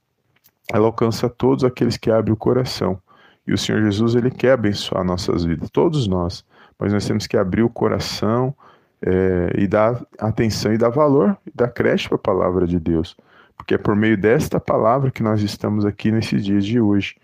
ela 0.71 0.85
alcança 0.85 1.27
todos 1.27 1.63
aqueles 1.63 1.97
que 1.97 2.09
abrem 2.09 2.33
o 2.33 2.37
coração. 2.37 2.99
E 3.45 3.53
o 3.53 3.57
Senhor 3.57 3.81
Jesus 3.81 4.15
ele 4.15 4.31
quer 4.31 4.53
abençoar 4.53 5.03
nossas 5.03 5.43
vidas, 5.43 5.69
todos 5.69 6.07
nós. 6.07 6.45
Mas 6.79 6.93
nós 6.93 7.05
temos 7.05 7.27
que 7.27 7.35
abrir 7.35 7.63
o 7.63 7.69
coração 7.69 8.55
é, 9.01 9.53
e 9.57 9.67
dar 9.67 10.01
atenção 10.17 10.73
e 10.73 10.77
dar 10.77 10.89
valor, 10.89 11.37
e 11.45 11.51
dar 11.53 11.67
crédito 11.67 12.09
para 12.09 12.15
a 12.15 12.19
palavra 12.19 12.65
de 12.65 12.79
Deus. 12.79 13.17
Porque 13.57 13.75
é 13.75 13.77
por 13.77 13.95
meio 13.95 14.17
desta 14.17 14.59
palavra 14.59 15.11
que 15.11 15.21
nós 15.21 15.41
estamos 15.41 15.85
aqui 15.85 16.11
nesses 16.11 16.43
dias 16.45 16.65
de 16.65 16.79
hoje. 16.79 17.15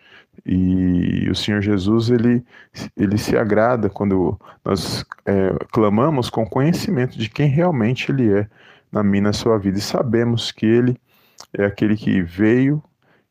E 0.46 1.28
o 1.30 1.36
Senhor 1.36 1.62
Jesus, 1.62 2.10
ele, 2.10 2.44
ele 2.96 3.18
se 3.18 3.38
agrada 3.38 3.90
quando 3.90 4.40
nós 4.64 5.06
é, 5.26 5.54
clamamos 5.72 6.30
com 6.30 6.46
conhecimento 6.46 7.18
de 7.18 7.30
quem 7.30 7.48
realmente 7.48 8.12
ele 8.12 8.32
é 8.32 8.48
na 8.92 9.04
minha 9.04 9.24
na 9.24 9.34
sua 9.34 9.58
vida. 9.58 9.78
E 9.78 9.82
sabemos 9.82 10.52
que 10.52 10.66
ele 10.66 10.98
é 11.54 11.66
aquele 11.66 11.96
que 11.96 12.22
veio 12.22 12.84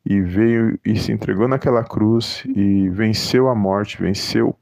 e 0.05 0.21
veio 0.21 0.79
e 0.83 0.95
se 0.97 1.11
entregou 1.11 1.47
naquela 1.47 1.83
cruz 1.83 2.43
e 2.45 2.89
venceu 2.89 3.47
a 3.49 3.55
morte, 3.55 4.01
venceu 4.01 4.55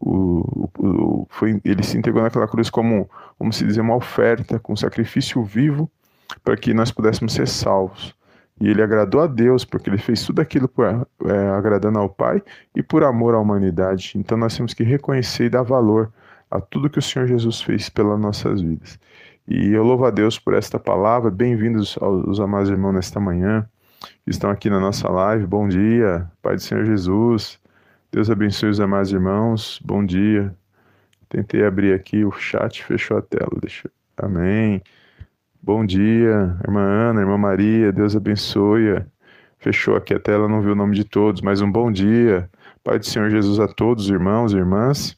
o, 0.00 0.68
o, 0.78 1.26
foi, 1.30 1.60
ele 1.64 1.82
se 1.82 1.96
entregou 1.96 2.22
naquela 2.22 2.46
cruz 2.46 2.68
como, 2.68 3.08
como 3.38 3.52
se 3.52 3.64
dizer, 3.64 3.80
uma 3.80 3.96
oferta, 3.96 4.58
com 4.58 4.72
um 4.72 4.76
sacrifício 4.76 5.42
vivo, 5.42 5.90
para 6.44 6.56
que 6.56 6.74
nós 6.74 6.90
pudéssemos 6.90 7.32
ser 7.32 7.48
salvos. 7.48 8.14
E 8.60 8.68
ele 8.68 8.82
agradou 8.82 9.20
a 9.20 9.26
Deus, 9.26 9.64
porque 9.64 9.90
ele 9.90 9.98
fez 9.98 10.24
tudo 10.24 10.40
aquilo 10.40 10.68
por, 10.68 10.86
é, 10.86 11.48
agradando 11.50 11.98
ao 11.98 12.08
Pai 12.08 12.42
e 12.74 12.82
por 12.82 13.04
amor 13.04 13.34
à 13.34 13.38
humanidade. 13.38 14.12
Então 14.16 14.36
nós 14.38 14.56
temos 14.56 14.72
que 14.72 14.82
reconhecer 14.82 15.46
e 15.46 15.50
dar 15.50 15.62
valor 15.62 16.12
a 16.50 16.60
tudo 16.60 16.88
que 16.88 16.98
o 16.98 17.02
Senhor 17.02 17.26
Jesus 17.26 17.60
fez 17.60 17.88
pelas 17.88 18.18
nossas 18.18 18.62
vidas. 18.62 18.98
E 19.48 19.72
eu 19.72 19.84
louvo 19.84 20.04
a 20.04 20.10
Deus 20.10 20.40
por 20.40 20.54
esta 20.54 20.76
palavra. 20.76 21.30
Bem-vindos 21.30 21.96
aos 22.00 22.40
amados 22.40 22.68
irmãos 22.68 22.92
nesta 22.92 23.20
manhã 23.20 23.64
que 24.24 24.30
estão 24.30 24.50
aqui 24.50 24.68
na 24.68 24.80
nossa 24.80 25.08
live. 25.08 25.46
Bom 25.46 25.68
dia, 25.68 26.28
Pai 26.42 26.56
do 26.56 26.62
Senhor 26.62 26.84
Jesus. 26.84 27.60
Deus 28.10 28.28
abençoe 28.28 28.70
os 28.70 28.80
amados 28.80 29.12
irmãos. 29.12 29.80
Bom 29.84 30.04
dia. 30.04 30.52
Tentei 31.28 31.64
abrir 31.64 31.94
aqui 31.94 32.24
o 32.24 32.32
chat, 32.32 32.84
fechou 32.84 33.18
a 33.18 33.22
tela. 33.22 33.52
Deixa. 33.60 33.88
Amém. 34.16 34.82
Bom 35.62 35.86
dia, 35.86 36.56
irmã 36.64 36.80
Ana, 36.80 37.20
irmã 37.20 37.38
Maria. 37.38 37.92
Deus 37.92 38.16
abençoe. 38.16 39.00
Fechou 39.60 39.94
aqui 39.94 40.12
a 40.12 40.18
tela, 40.18 40.48
não 40.48 40.60
viu 40.60 40.72
o 40.72 40.76
nome 40.76 40.96
de 40.96 41.04
todos, 41.04 41.40
mas 41.40 41.60
um 41.60 41.70
bom 41.70 41.92
dia. 41.92 42.50
Pai 42.82 42.98
do 42.98 43.06
Senhor 43.06 43.30
Jesus 43.30 43.60
a 43.60 43.68
todos, 43.68 44.10
irmãos 44.10 44.52
e 44.52 44.56
irmãs. 44.56 45.16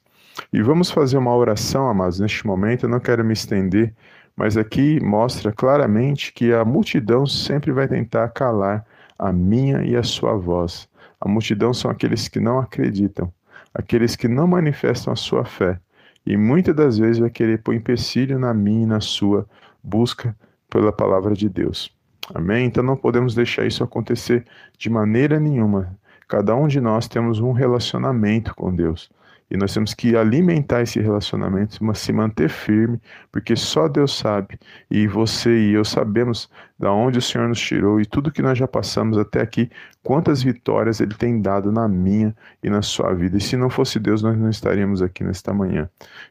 E 0.52 0.62
vamos 0.62 0.90
fazer 0.90 1.18
uma 1.18 1.35
oração, 1.35 1.88
amados, 1.88 2.20
neste 2.20 2.47
momento. 2.47 2.85
Eu 2.85 2.90
não 2.90 3.00
quero 3.00 3.25
me 3.25 3.32
estender, 3.32 3.94
mas 4.38 4.57
aqui 4.57 5.00
mostra 5.00 5.50
claramente 5.50 6.33
que 6.33 6.52
a 6.52 6.64
multidão 6.64 7.26
sempre 7.26 7.73
vai 7.73 7.88
tentar 7.88 8.28
calar 8.28 8.87
a 9.18 9.33
minha 9.33 9.83
e 9.83 9.97
a 9.97 10.02
sua 10.04 10.37
voz. 10.37 10.88
A 11.21 11.28
multidão 11.28 11.75
são 11.75 11.90
aqueles 11.90 12.28
que 12.28 12.38
não 12.38 12.61
acreditam, 12.61 13.33
aqueles 13.75 14.14
que 14.14 14.28
não 14.28 14.47
manifestam 14.47 15.12
a 15.12 15.16
sua 15.16 15.45
fé, 15.45 15.80
e 16.25 16.37
muitas 16.37 16.76
das 16.76 16.99
vezes 16.99 17.18
vai 17.18 17.30
querer 17.30 17.61
pôr 17.64 17.75
empecilho 17.75 18.38
na 18.38 18.54
minha 18.54 18.85
e 18.85 18.87
na 18.87 19.00
sua 19.00 19.45
busca 19.83 20.37
pela 20.71 20.92
palavra 20.92 21.35
de 21.35 21.49
Deus. 21.49 21.92
Amém? 22.33 22.66
Então 22.66 22.85
não 22.85 22.97
podemos 22.97 23.35
deixar 23.35 23.66
isso 23.66 23.83
acontecer 23.83 24.45
de 24.78 24.88
maneira 24.88 25.40
nenhuma. 25.40 25.99
Cada 26.28 26.54
um 26.54 26.68
de 26.68 26.80
nós 26.80 27.09
temos 27.09 27.40
um 27.40 27.50
relacionamento 27.50 28.54
com 28.54 28.73
Deus. 28.73 29.11
E 29.50 29.57
nós 29.57 29.73
temos 29.73 29.95
que 29.95 30.14
alimentar 30.14 30.83
esse 30.83 31.00
relacionamento, 31.00 31.78
se 31.95 32.12
manter 32.12 32.50
firme, 32.50 33.00
porque 33.33 33.57
só 33.57 33.88
Deus 33.88 34.17
sabe. 34.17 34.59
E 34.90 35.07
você 35.07 35.71
e 35.71 35.73
eu 35.73 35.85
sabemos 35.85 36.50
da 36.78 36.93
onde 36.93 37.19
o 37.19 37.23
Senhor 37.23 37.49
nos 37.49 37.59
tirou 37.59 37.99
e 38.00 38.05
tudo 38.05 38.31
que 38.31 38.43
nós 38.43 38.59
já 38.59 38.69
passamos 38.69 39.17
até 39.17 39.40
aqui, 39.40 39.71
quantas 40.02 40.43
vitórias 40.43 41.00
Ele 41.00 41.14
tem 41.14 41.40
dado 41.40 41.73
na 41.73 41.88
minha 41.88 42.37
e 42.62 42.69
na 42.69 42.83
sua 42.83 43.14
vida. 43.14 43.38
E 43.38 43.40
se 43.40 43.57
não 43.57 43.71
fosse 43.71 43.99
Deus, 43.99 44.23
nós 44.23 44.37
não 44.37 44.50
estaríamos 44.50 45.00
aqui 45.00 45.25
nesta 45.25 45.52
manhã. 45.55 45.88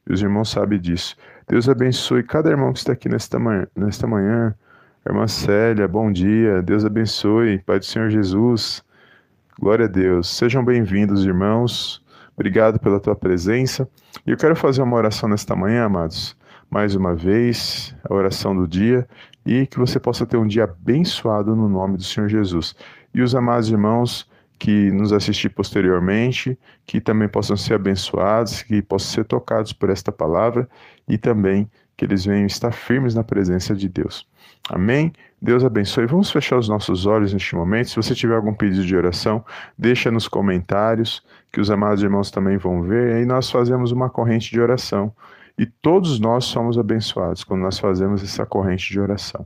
E 0.07 0.13
os 0.13 0.21
irmãos 0.21 0.51
sabem 0.51 0.79
disso. 0.79 1.15
Deus 1.47 1.67
abençoe 1.67 2.21
cada 2.21 2.49
irmão 2.49 2.71
que 2.71 2.79
está 2.79 2.93
aqui 2.93 3.09
nesta 3.09 3.39
manhã. 3.39 3.67
Nesta 3.75 4.05
manhã. 4.05 4.53
Irmã 5.07 5.27
Célia, 5.27 5.87
bom 5.87 6.11
dia. 6.11 6.61
Deus 6.61 6.85
abençoe. 6.85 7.59
Pai 7.59 7.79
do 7.79 7.85
Senhor 7.85 8.09
Jesus. 8.09 8.83
Glória 9.59 9.85
a 9.85 9.87
Deus. 9.87 10.29
Sejam 10.29 10.63
bem-vindos, 10.63 11.25
irmãos. 11.25 12.05
Obrigado 12.37 12.79
pela 12.79 12.99
tua 12.99 13.15
presença. 13.15 13.89
E 14.25 14.29
eu 14.29 14.37
quero 14.37 14.55
fazer 14.55 14.83
uma 14.83 14.95
oração 14.95 15.27
nesta 15.27 15.55
manhã, 15.55 15.85
amados. 15.85 16.37
Mais 16.69 16.93
uma 16.93 17.15
vez, 17.15 17.95
a 18.07 18.13
oração 18.13 18.55
do 18.55 18.67
dia 18.67 19.07
e 19.43 19.65
que 19.65 19.79
você 19.79 19.99
possa 19.99 20.25
ter 20.25 20.37
um 20.37 20.45
dia 20.45 20.65
abençoado 20.65 21.55
no 21.55 21.67
nome 21.67 21.97
do 21.97 22.03
Senhor 22.03 22.29
Jesus. 22.29 22.75
E 23.13 23.21
os 23.21 23.33
amados 23.33 23.69
irmãos 23.69 24.29
que 24.59 24.91
nos 24.91 25.13
assistir 25.13 25.49
posteriormente, 25.49 26.57
que 26.85 26.99
também 26.99 27.27
possam 27.27 27.55
ser 27.57 27.75
abençoados, 27.75 28.61
que 28.61 28.81
possam 28.81 29.15
ser 29.15 29.25
tocados 29.25 29.73
por 29.73 29.89
esta 29.89 30.11
palavra 30.11 30.69
e 31.07 31.17
também 31.17 31.69
que 31.97 32.05
eles 32.05 32.23
venham 32.23 32.45
estar 32.45 32.71
firmes 32.71 33.15
na 33.15 33.23
presença 33.23 33.75
de 33.75 33.89
Deus. 33.89 34.25
Amém? 34.69 35.11
Deus 35.41 35.65
abençoe. 35.65 36.05
Vamos 36.05 36.31
fechar 36.31 36.57
os 36.57 36.69
nossos 36.69 37.07
olhos 37.07 37.33
neste 37.33 37.55
momento. 37.55 37.89
Se 37.89 37.95
você 37.95 38.13
tiver 38.13 38.35
algum 38.35 38.53
pedido 38.53 38.85
de 38.85 38.95
oração, 38.95 39.43
deixa 39.77 40.11
nos 40.11 40.27
comentários, 40.27 41.23
que 41.51 41.59
os 41.59 41.71
amados 41.71 42.03
irmãos 42.03 42.29
também 42.29 42.57
vão 42.57 42.83
ver. 42.83 43.15
Aí 43.15 43.25
nós 43.25 43.49
fazemos 43.49 43.91
uma 43.91 44.09
corrente 44.09 44.51
de 44.51 44.61
oração. 44.61 45.11
E 45.57 45.65
todos 45.65 46.19
nós 46.19 46.45
somos 46.45 46.77
abençoados 46.77 47.43
quando 47.43 47.61
nós 47.61 47.79
fazemos 47.79 48.23
essa 48.23 48.45
corrente 48.45 48.91
de 48.91 48.99
oração. 48.99 49.45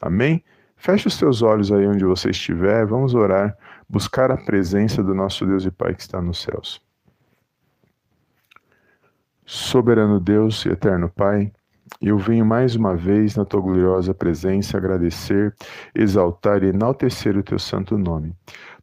Amém? 0.00 0.44
Feche 0.76 1.08
os 1.08 1.18
teus 1.18 1.42
olhos 1.42 1.72
aí 1.72 1.84
onde 1.84 2.04
você 2.04 2.30
estiver. 2.30 2.86
Vamos 2.86 3.12
orar, 3.12 3.56
buscar 3.88 4.30
a 4.30 4.36
presença 4.36 5.02
do 5.02 5.14
nosso 5.14 5.44
Deus 5.44 5.64
e 5.64 5.70
Pai 5.72 5.94
que 5.94 6.02
está 6.02 6.22
nos 6.22 6.40
céus. 6.40 6.80
Soberano 9.44 10.20
Deus 10.20 10.64
e 10.66 10.68
eterno 10.68 11.08
Pai, 11.08 11.50
eu 12.00 12.18
venho 12.18 12.44
mais 12.44 12.74
uma 12.76 12.96
vez 12.96 13.36
na 13.36 13.44
tua 13.44 13.60
gloriosa 13.60 14.14
presença 14.14 14.76
agradecer, 14.76 15.54
exaltar 15.94 16.62
e 16.62 16.68
enaltecer 16.68 17.36
o 17.36 17.42
teu 17.42 17.58
santo 17.58 17.96
nome. 17.96 18.34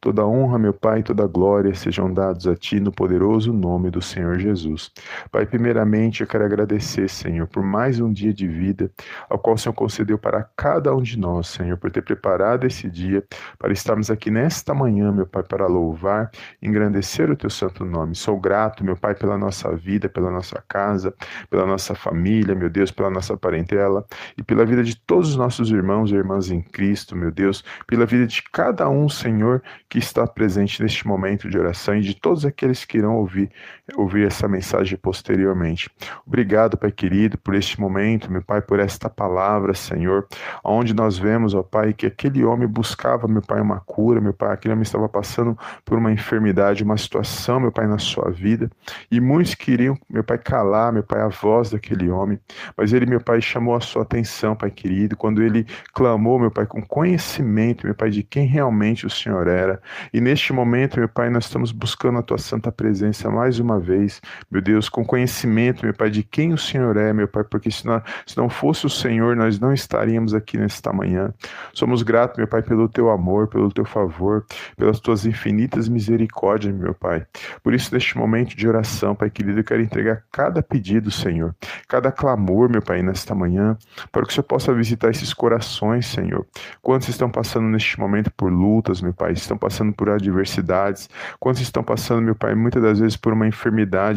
Toda 0.05 0.23
honra, 0.23 0.59
meu 0.59 0.71
Pai, 0.71 1.01
toda 1.01 1.25
glória 1.25 1.73
sejam 1.73 2.13
dados 2.13 2.45
a 2.45 2.55
Ti 2.55 2.79
no 2.79 2.91
poderoso 2.91 3.51
nome 3.51 3.89
do 3.89 4.03
Senhor 4.03 4.37
Jesus. 4.37 4.91
Pai, 5.31 5.47
primeiramente 5.47 6.21
eu 6.21 6.27
quero 6.27 6.45
agradecer, 6.45 7.09
Senhor, 7.09 7.47
por 7.47 7.63
mais 7.63 7.99
um 7.99 8.13
dia 8.13 8.31
de 8.31 8.47
vida, 8.47 8.91
ao 9.27 9.39
qual 9.39 9.55
o 9.55 9.57
Senhor 9.57 9.73
concedeu 9.73 10.15
para 10.19 10.43
cada 10.55 10.95
um 10.95 11.01
de 11.01 11.17
nós, 11.17 11.47
Senhor, 11.47 11.75
por 11.77 11.89
ter 11.89 12.03
preparado 12.03 12.67
esse 12.67 12.87
dia, 12.87 13.23
para 13.57 13.73
estarmos 13.73 14.11
aqui 14.11 14.29
nesta 14.29 14.75
manhã, 14.75 15.11
meu 15.11 15.25
Pai, 15.25 15.41
para 15.41 15.65
louvar, 15.65 16.29
engrandecer 16.61 17.31
o 17.31 17.35
Teu 17.35 17.49
santo 17.49 17.83
nome. 17.83 18.13
Sou 18.13 18.39
grato, 18.39 18.83
meu 18.83 18.95
Pai, 18.95 19.15
pela 19.15 19.39
nossa 19.39 19.75
vida, 19.75 20.07
pela 20.07 20.29
nossa 20.29 20.63
casa, 20.67 21.15
pela 21.49 21.65
nossa 21.65 21.95
família, 21.95 22.53
meu 22.53 22.69
Deus, 22.69 22.91
pela 22.91 23.09
nossa 23.09 23.35
parentela 23.35 24.05
e 24.37 24.43
pela 24.43 24.67
vida 24.67 24.83
de 24.83 24.95
todos 24.95 25.29
os 25.29 25.35
nossos 25.35 25.71
irmãos 25.71 26.11
e 26.11 26.13
irmãs 26.13 26.51
em 26.51 26.61
Cristo, 26.61 27.15
meu 27.15 27.31
Deus, 27.31 27.63
pela 27.87 28.05
vida 28.05 28.27
de 28.27 28.43
cada 28.53 28.87
um, 28.87 29.09
Senhor, 29.09 29.63
que 29.95 29.99
está 29.99 30.27
presente 30.27 30.83
neste 30.83 31.07
momento 31.07 31.49
de 31.49 31.57
oração 31.57 31.95
e 31.95 32.01
de 32.01 32.13
todos 32.13 32.45
aqueles 32.45 32.83
que 32.83 32.97
irão 32.97 33.15
ouvir, 33.15 33.49
ouvir 33.93 34.25
essa 34.25 34.47
mensagem 34.47 34.97
posteriormente. 34.97 35.89
Obrigado, 36.25 36.77
Pai 36.77 36.91
querido, 36.91 37.37
por 37.37 37.53
este 37.53 37.79
momento, 37.79 38.31
meu 38.31 38.41
Pai, 38.41 38.61
por 38.61 38.79
esta 38.79 39.09
palavra, 39.09 39.73
Senhor, 39.73 40.27
onde 40.63 40.93
nós 40.93 41.17
vemos, 41.17 41.53
ó 41.53 41.61
Pai, 41.61 41.93
que 41.93 42.07
aquele 42.07 42.43
homem 42.43 42.67
buscava, 42.67 43.27
meu 43.27 43.41
Pai, 43.41 43.61
uma 43.61 43.79
cura, 43.79 44.19
meu 44.19 44.33
Pai, 44.33 44.53
aquele 44.53 44.73
homem 44.73 44.83
estava 44.83 45.07
passando 45.07 45.57
por 45.83 45.97
uma 45.97 46.11
enfermidade, 46.11 46.83
uma 46.83 46.97
situação, 46.97 47.59
meu 47.59 47.71
Pai, 47.71 47.85
na 47.85 47.99
sua 47.99 48.31
vida, 48.31 48.69
e 49.11 49.21
muitos 49.21 49.53
queriam, 49.53 49.97
meu 50.09 50.23
Pai, 50.23 50.37
calar, 50.37 50.91
meu 50.91 51.03
Pai, 51.03 51.21
a 51.21 51.27
voz 51.27 51.69
daquele 51.69 52.09
homem, 52.09 52.39
mas 52.75 52.91
ele, 52.91 53.05
meu 53.05 53.21
Pai, 53.21 53.39
chamou 53.39 53.75
a 53.75 53.81
sua 53.81 54.01
atenção, 54.01 54.55
Pai 54.55 54.71
querido, 54.71 55.15
quando 55.15 55.43
ele 55.43 55.65
clamou, 55.93 56.39
meu 56.39 56.49
Pai, 56.49 56.65
com 56.65 56.81
conhecimento, 56.81 57.85
meu 57.85 57.93
Pai, 57.93 58.09
de 58.09 58.23
quem 58.23 58.47
realmente 58.47 59.05
o 59.05 59.09
Senhor 59.09 59.47
era, 59.47 59.79
e 60.11 60.19
neste 60.19 60.51
momento, 60.51 60.97
meu 60.99 61.09
Pai, 61.09 61.29
nós 61.29 61.45
estamos 61.45 61.71
buscando 61.71 62.17
a 62.17 62.23
tua 62.23 62.39
santa 62.39 62.71
presença 62.71 63.29
mais 63.29 63.59
uma 63.59 63.74
vez, 63.79 64.21
meu 64.49 64.61
Deus, 64.61 64.89
com 64.89 65.05
conhecimento, 65.05 65.83
meu 65.83 65.93
Pai, 65.93 66.09
de 66.09 66.23
quem 66.23 66.53
o 66.53 66.57
Senhor 66.57 66.97
é, 66.97 67.13
meu 67.13 67.27
Pai, 67.27 67.43
porque 67.43 67.71
se, 67.71 67.85
nós, 67.85 68.03
se 68.25 68.37
não 68.37 68.49
fosse 68.49 68.85
o 68.85 68.89
Senhor, 68.89 69.35
nós 69.35 69.59
não 69.59 69.73
estaríamos 69.73 70.33
aqui 70.33 70.57
nesta 70.57 70.91
manhã. 70.91 71.33
Somos 71.73 72.03
gratos, 72.03 72.37
meu 72.37 72.47
Pai, 72.47 72.61
pelo 72.61 72.87
teu 72.87 73.09
amor, 73.09 73.47
pelo 73.47 73.71
teu 73.71 73.85
favor, 73.85 74.45
pelas 74.75 74.99
tuas 74.99 75.25
infinitas 75.25 75.87
misericórdias, 75.87 76.73
meu 76.73 76.93
Pai. 76.93 77.25
Por 77.63 77.73
isso, 77.73 77.93
neste 77.93 78.17
momento 78.17 78.55
de 78.55 78.67
oração, 78.67 79.15
Pai 79.15 79.29
querido, 79.29 79.59
eu 79.59 79.63
quero 79.63 79.81
entregar 79.81 80.23
cada 80.31 80.61
pedido, 80.61 81.11
Senhor, 81.11 81.55
cada 81.87 82.11
clamor, 82.11 82.69
meu 82.69 82.81
Pai, 82.81 83.01
nesta 83.01 83.35
manhã, 83.35 83.77
para 84.11 84.23
que 84.23 84.29
o 84.29 84.33
Senhor 84.33 84.43
possa 84.43 84.73
visitar 84.73 85.09
esses 85.09 85.33
corações, 85.33 86.05
Senhor. 86.05 86.45
Quantos 86.81 87.09
estão 87.09 87.29
passando 87.29 87.67
neste 87.67 87.99
momento 87.99 88.31
por 88.35 88.51
lutas, 88.51 89.01
meu 89.01 89.13
Pai, 89.13 89.33
estão 89.33 89.57
passando 89.57 89.93
por 89.93 90.09
adversidades, 90.09 91.09
quantos 91.39 91.61
estão 91.61 91.83
passando, 91.83 92.21
meu 92.21 92.35
Pai, 92.35 92.55
muitas 92.55 92.81
das 92.81 92.99
vezes 92.99 93.17
por 93.17 93.33
uma 93.33 93.47
enfermidade, 93.47 93.64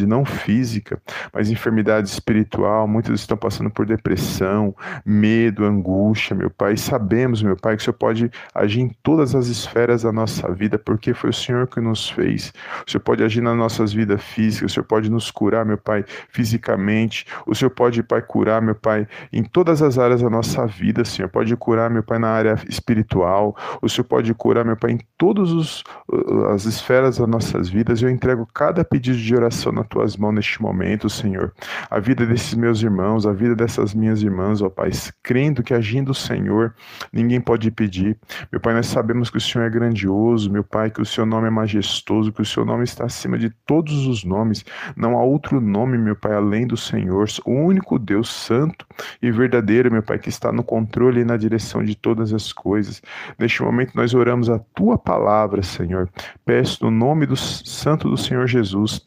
não 0.07 0.25
física, 0.25 1.00
mas 1.33 1.50
enfermidade 1.50 2.09
espiritual, 2.09 2.87
muitos 2.87 3.21
estão 3.21 3.37
passando 3.37 3.71
por 3.71 3.87
depressão, 3.87 4.75
medo, 5.05 5.64
angústia, 5.64 6.37
meu 6.37 6.50
Pai. 6.50 6.75
E 6.75 6.78
sabemos, 6.78 7.43
meu 7.43 7.57
Pai, 7.57 7.76
que 7.76 7.83
o 7.83 7.85
Senhor 7.85 7.97
pode 7.97 8.31
agir 8.55 8.81
em 8.81 8.88
todas 9.02 9.35
as 9.35 9.47
esferas 9.47 10.02
da 10.02 10.12
nossa 10.12 10.52
vida, 10.52 10.78
porque 10.78 11.14
foi 11.14 11.31
o 11.31 11.35
Senhor 11.35 11.67
que 11.67 11.81
nos 11.81 12.09
fez. 12.11 12.52
O 12.87 12.90
Senhor 12.90 13.02
pode 13.02 13.23
agir 13.23 13.40
nas 13.40 13.57
nossas 13.57 13.93
vidas 13.93 14.23
físicas, 14.23 14.71
o 14.71 14.75
Senhor 14.75 14.85
pode 14.85 15.11
nos 15.11 15.31
curar, 15.31 15.64
meu 15.64 15.78
Pai, 15.78 16.05
fisicamente. 16.31 17.26
O 17.47 17.55
Senhor 17.55 17.71
pode, 17.71 18.02
Pai, 18.02 18.23
curar, 18.23 18.61
meu 18.62 18.75
Pai, 18.75 19.07
em 19.33 19.43
todas 19.43 19.83
as 19.83 19.99
áreas 19.99 20.23
da 20.23 20.31
nossa 20.31 20.67
vida, 20.67 21.05
Senhor. 21.05 21.28
Pode 21.28 21.55
curar, 21.57 21.90
meu 21.90 22.02
Pai, 22.02 22.19
na 22.19 22.28
área 22.28 22.59
espiritual. 22.69 23.57
O 23.83 23.88
Senhor 23.88 24.05
pode 24.05 24.33
curar, 24.35 24.64
meu 24.64 24.76
Pai, 24.76 24.93
em 24.93 25.00
todas 25.17 25.83
as 26.52 26.64
esferas 26.64 27.19
das 27.19 27.28
nossas 27.28 27.69
vidas. 27.69 28.02
Eu 28.02 28.11
entrego 28.11 28.47
cada 28.52 28.85
pedido 28.85 29.17
de 29.19 29.35
oração 29.38 29.73
nas 29.73 29.87
tuas 29.87 30.16
mãos 30.16 30.35
neste 30.35 30.61
momento, 30.61 31.09
Senhor. 31.09 31.52
A 31.90 31.99
vida 31.99 32.26
desses 32.26 32.54
meus 32.54 32.83
irmãos, 32.83 33.26
a 33.26 33.33
vida 33.33 33.54
dessas 33.54 33.95
minhas 33.95 34.23
irmãs, 34.23 34.61
ó 34.61 34.68
Pai, 34.68 34.90
crendo 35.23 35.62
que 35.62 35.75
agindo 35.75 36.11
o 36.11 36.14
Senhor, 36.14 36.75
ninguém 37.12 37.40
pode 37.40 37.71
pedir. 37.71 38.18
Meu 38.52 38.61
Pai, 38.61 38.75
nós 38.75 38.87
sabemos 38.87 39.30
que 39.30 39.38
o 39.38 39.40
Senhor 39.40 39.64
é 39.64 39.71
grandioso, 39.71 40.50
meu 40.50 40.64
Pai, 40.64 40.90
que 40.90 41.00
o 41.00 41.07
seu 41.07 41.25
nome 41.25 41.47
é 41.47 41.50
majestoso, 41.50 42.33
que 42.33 42.42
o 42.42 42.47
seu 42.47 42.64
nome 42.64 42.85
está 42.85 43.04
acima 43.04 43.38
de 43.38 43.50
todos 43.66 44.07
os 44.07 44.25
nomes. 44.25 44.64
Não 44.97 45.16
há 45.16 45.23
outro 45.23 45.61
nome, 45.61 45.97
meu 45.97 46.16
Pai, 46.16 46.35
além 46.35 46.66
do 46.66 46.76
Senhor, 46.76 47.26
o 47.45 47.52
único 47.52 47.99
Deus 47.99 48.28
santo 48.28 48.87
e 49.23 49.30
verdadeiro, 49.30 49.90
meu 49.90 50.02
Pai, 50.02 50.18
que 50.18 50.28
está 50.28 50.52
no 50.52 50.62
controle 50.62 51.21
e 51.21 51.25
na 51.25 51.37
direção 51.37 51.83
de 51.85 51.95
todas 51.95 52.33
as 52.33 52.52
coisas. 52.52 53.02
Neste 53.38 53.62
momento 53.62 53.92
nós 53.95 54.14
oramos 54.14 54.50
a 54.50 54.59
tua 54.59 54.99
palavra, 54.99 55.62
Senhor. 55.62 56.09
Peço 56.45 56.85
no 56.85 56.90
nome 56.90 57.26
do 57.26 57.37
santo 57.37 58.09
do 58.09 58.16
Senhor 58.16 58.47
Jesus 58.47 59.02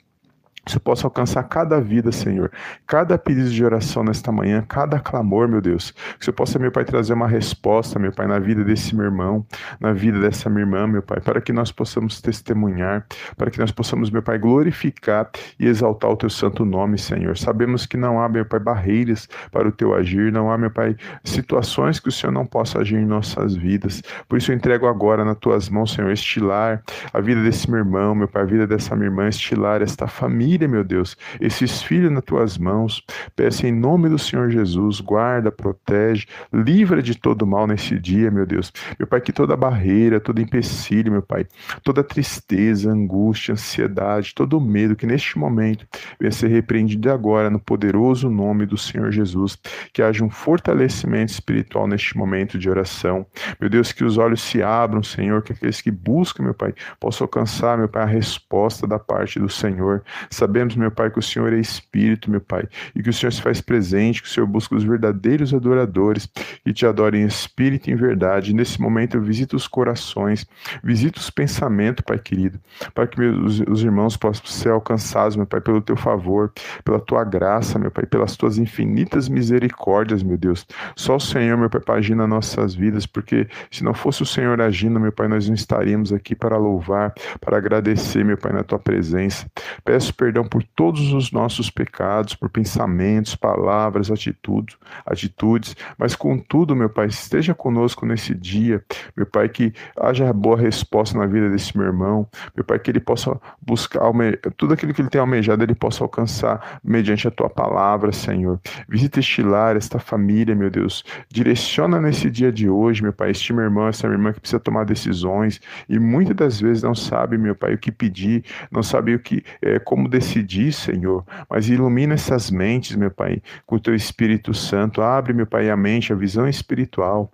você 0.65 0.80
possa 0.80 1.08
alcançar 1.08 1.44
cada 1.44 1.82
vida, 1.82 2.12
Senhor, 2.12 2.51
cada 2.86 3.18
pedido 3.18 3.50
de 3.50 3.65
oração 3.65 4.03
nesta 4.03 4.32
manhã, 4.32 4.63
cada 4.68 5.00
clamor, 5.00 5.48
meu 5.48 5.60
Deus. 5.60 5.89
Que 6.20 6.25
você 6.25 6.32
possa, 6.32 6.60
meu 6.60 6.72
Pai, 6.72 6.86
trazer 6.86 7.13
uma 7.13 7.27
resposta, 7.27 7.97
meu 7.97 8.12
Pai, 8.12 8.28
na 8.28 8.38
vida 8.38 8.63
desse 8.63 8.95
meu 8.95 9.06
irmão, 9.06 9.43
na 9.80 9.91
vida 9.91 10.19
dessa 10.19 10.50
minha 10.52 10.62
irmã, 10.62 10.86
meu 10.86 11.02
Pai, 11.02 11.19
para 11.19 11.41
que 11.41 11.52
nós 11.52 11.71
possamos 11.71 12.21
testemunhar, 12.21 13.08
para 13.36 13.50
que 13.50 13.60
nós 13.60 13.71
possamos, 13.71 14.12
meu 14.12 14.21
Pai, 14.21 14.38
glorificar 14.38 15.32
e 15.60 15.65
exaltar 15.65 16.12
o 16.12 16.15
teu 16.15 16.30
santo 16.30 16.63
nome, 16.63 17.00
Senhor. 17.00 17.36
Sabemos 17.38 17.88
que 17.88 17.97
não 17.97 18.21
há, 18.21 18.30
meu 18.30 18.45
Pai, 18.45 18.60
barreiras 18.60 19.28
para 19.52 19.67
o 19.67 19.71
teu 19.71 19.95
agir, 19.95 20.32
não 20.32 20.52
há, 20.52 20.60
meu 20.60 20.69
Pai, 20.69 20.95
situações 21.24 22.00
que 22.00 22.10
o 22.10 22.12
Senhor 22.12 22.32
não 22.32 22.45
possa 22.45 22.80
agir 22.80 22.97
em 22.97 23.06
nossas 23.06 23.56
vidas. 23.56 24.04
Por 24.30 24.38
isso 24.38 24.52
eu 24.52 24.56
entrego 24.56 24.86
agora 24.86 25.26
nas 25.26 25.38
tuas 25.38 25.69
mãos, 25.69 25.91
Senhor, 25.91 26.12
estilar 26.12 26.84
a 27.12 27.19
vida 27.19 27.41
desse 27.41 27.69
meu 27.69 27.80
irmão, 27.80 28.13
meu 28.13 28.28
Pai, 28.28 28.43
a 28.43 28.45
vida 28.45 28.67
dessa 28.67 28.95
minha 28.95 29.08
irmã, 29.08 29.28
estilar 29.28 29.82
esta 29.82 30.06
família 30.06 30.50
família, 30.51 30.67
meu 30.67 30.83
Deus, 30.83 31.15
esses 31.39 31.81
filhos 31.81 32.11
nas 32.11 32.23
tuas 32.23 32.57
mãos. 32.57 33.01
Peço 33.35 33.65
em 33.65 33.71
nome 33.71 34.09
do 34.09 34.19
Senhor 34.19 34.49
Jesus, 34.49 34.99
guarda, 34.99 35.51
protege, 35.51 36.27
livra 36.51 37.01
de 37.01 37.15
todo 37.15 37.47
mal 37.47 37.65
nesse 37.65 37.97
dia, 37.97 38.29
meu 38.29 38.45
Deus. 38.45 38.71
Meu 38.99 39.07
Pai, 39.07 39.21
que 39.21 39.31
toda 39.31 39.55
barreira, 39.55 40.19
todo 40.19 40.41
empecilho, 40.41 41.11
meu 41.11 41.21
Pai, 41.21 41.45
toda 41.83 42.03
tristeza, 42.03 42.91
angústia, 42.91 43.53
ansiedade, 43.53 44.35
todo 44.35 44.59
medo 44.59 44.95
que 44.95 45.05
neste 45.05 45.37
momento 45.37 45.85
venha 46.19 46.31
ser 46.31 46.47
repreendido 46.47 47.09
agora 47.11 47.49
no 47.49 47.59
poderoso 47.59 48.29
nome 48.29 48.65
do 48.65 48.77
Senhor 48.77 49.11
Jesus. 49.11 49.57
Que 49.93 50.01
haja 50.01 50.23
um 50.23 50.29
fortalecimento 50.29 51.31
espiritual 51.31 51.87
neste 51.87 52.17
momento 52.17 52.59
de 52.59 52.69
oração. 52.69 53.25
Meu 53.59 53.69
Deus, 53.69 53.91
que 53.93 54.03
os 54.03 54.17
olhos 54.17 54.41
se 54.41 54.61
abram, 54.61 55.01
Senhor, 55.01 55.41
que 55.43 55.53
aqueles 55.53 55.79
que 55.79 55.91
buscam, 55.91 56.43
meu 56.43 56.53
Pai, 56.53 56.73
possam 56.99 57.25
alcançar, 57.25 57.77
meu 57.77 57.87
Pai, 57.87 58.03
a 58.03 58.05
resposta 58.05 58.85
da 58.85 58.99
parte 58.99 59.39
do 59.39 59.49
Senhor. 59.49 60.03
Sabemos, 60.41 60.75
meu 60.75 60.89
Pai, 60.89 61.12
que 61.12 61.19
o 61.19 61.21
Senhor 61.21 61.54
é 61.54 61.60
Espírito, 61.60 62.32
meu 62.32 62.41
Pai, 62.41 62.67
e 62.95 63.04
que 63.04 63.12
o 63.12 63.13
Senhor 63.13 63.32
se 63.32 63.39
faz 63.39 63.62
presente, 63.62 64.23
que 64.23 64.27
o 64.27 64.32
Senhor 64.32 64.47
busca 64.47 64.73
os 64.75 64.84
verdadeiros 64.84 65.54
adoradores 65.54 66.27
que 66.65 66.73
te 66.73 66.84
adorem 66.84 67.21
em 67.21 67.27
espírito 67.27 67.88
e 67.88 67.93
em 67.93 67.95
verdade. 67.95 68.51
Nesse 68.51 68.82
momento 68.82 69.15
eu 69.17 69.21
visito 69.21 69.56
os 69.56 69.67
corações, 69.67 70.47
visito 70.84 71.19
os 71.19 71.30
pensamentos, 71.30 72.04
Pai 72.04 72.17
querido, 72.17 72.60
para 72.95 73.06
que 73.06 73.19
meus, 73.19 73.62
os 73.69 73.84
irmãos 73.84 74.17
possam 74.17 74.47
ser 74.47 74.69
alcançados, 74.69 75.36
meu 75.36 75.45
Pai, 75.45 75.62
pelo 75.62 75.80
teu 75.80 75.95
favor, 75.95 76.51
pela 76.84 76.99
tua 76.99 77.23
graça, 77.23 77.77
meu 77.77 77.91
Pai, 77.91 78.08
pelas 78.08 78.36
tuas 78.36 78.58
infinitas 78.58 79.30
misericórdias, 79.30 80.23
meu 80.23 80.39
Deus. 80.39 80.65
Só 80.95 81.17
o 81.17 81.19
Senhor, 81.19 81.56
meu 81.56 81.69
Pai, 81.69 81.82
para 81.82 81.99
agir 81.99 82.15
nas 82.15 82.27
nossas 82.27 82.73
vidas, 82.73 83.06
porque 83.06 83.47
se 83.69 83.84
não 83.84 83.93
fosse 83.93 84.23
o 84.23 84.25
Senhor 84.25 84.60
agindo, 84.60 84.99
meu 84.99 85.12
Pai, 85.12 85.27
nós 85.27 85.47
não 85.47 85.54
estaríamos 85.54 86.12
aqui 86.12 86.34
para 86.34 86.58
louvar, 86.58 87.13
para 87.39 87.58
agradecer, 87.58 88.25
meu 88.25 88.39
Pai, 88.39 88.51
na 88.51 88.63
tua 88.63 88.80
presença. 88.80 89.45
Peço 89.86 90.12
perdão 90.15 90.31
perdão 90.32 90.46
por 90.46 90.63
todos 90.63 91.12
os 91.12 91.30
nossos 91.30 91.70
pecados, 91.70 92.34
por 92.34 92.50
pensamentos, 92.50 93.36
palavras, 93.36 94.10
atitudes, 94.10 94.78
atitudes, 95.06 95.76
mas 95.98 96.15
contudo, 96.15 96.74
meu 96.74 96.89
Pai, 96.89 97.08
esteja 97.08 97.54
conosco 97.54 98.06
nesse 98.06 98.34
dia, 98.34 98.82
meu 99.15 99.26
Pai, 99.26 99.50
que 99.50 99.74
haja 100.00 100.32
boa 100.32 100.58
resposta 100.58 101.17
na 101.17 101.26
vida 101.26 101.50
desse 101.50 101.78
meu 101.78 101.86
irmão, 101.86 102.26
meu 102.56 102.63
Pai, 102.63 102.80
que 102.80 102.89
ele 102.89 103.02
possa 103.02 103.38
buscar 103.62 104.10
tudo 104.56 104.74
aquilo 104.74 104.94
que 104.94 105.02
ele 105.02 105.10
tem 105.10 105.20
almejado, 105.20 105.63
ele 105.63 105.76
possa 105.76 106.02
alcançar 106.02 106.80
mediante 106.82 107.28
a 107.28 107.32
tua 107.32 107.50
palavra, 107.50 108.13
Senhor. 108.13 108.58
Visita 108.88 109.20
este 109.20 109.41
lar, 109.41 109.76
esta 109.76 110.00
família, 110.00 110.56
meu 110.56 110.70
Deus. 110.70 111.04
Direciona 111.30 112.00
nesse 112.00 112.30
dia 112.30 112.54
de 112.54 112.70
hoje, 112.70 113.04
meu 113.04 113.12
Pai, 113.12 113.32
este 113.32 113.52
meu 113.52 113.65
irmão, 113.65 113.86
essa 113.86 114.08
minha 114.08 114.17
irmã 114.17 114.32
que 114.32 114.39
precisa 114.39 114.62
tomar 114.62 114.86
decisões 114.86 115.60
e 115.89 116.00
muitas 116.00 116.36
das 116.38 116.62
vezes 116.62 116.84
não 116.84 116.96
sabe, 116.96 117.38
meu 117.38 117.54
Pai, 117.54 117.74
o 117.74 117.78
que 117.78 117.91
pedir, 117.91 118.46
não 118.72 118.82
sabe 118.82 119.13
o 119.13 119.20
que, 119.20 119.44
é, 119.62 119.78
como 119.78 120.08
decidir 120.08 120.20
decidir, 120.21 120.71
Senhor, 120.71 121.25
mas 121.49 121.67
ilumina 121.67 122.13
essas 122.13 122.51
mentes, 122.51 122.95
meu 122.95 123.12
Pai, 123.12 123.41
com 123.65 123.75
o 123.75 123.79
teu 123.79 123.95
Espírito 123.95 124.53
Santo. 124.53 125.01
Abre, 125.01 125.34
meu 125.34 125.47
Pai, 125.47 125.69
a 125.69 125.75
mente, 125.75 126.13
a 126.13 126.15
visão 126.15 126.47
espiritual 126.47 127.31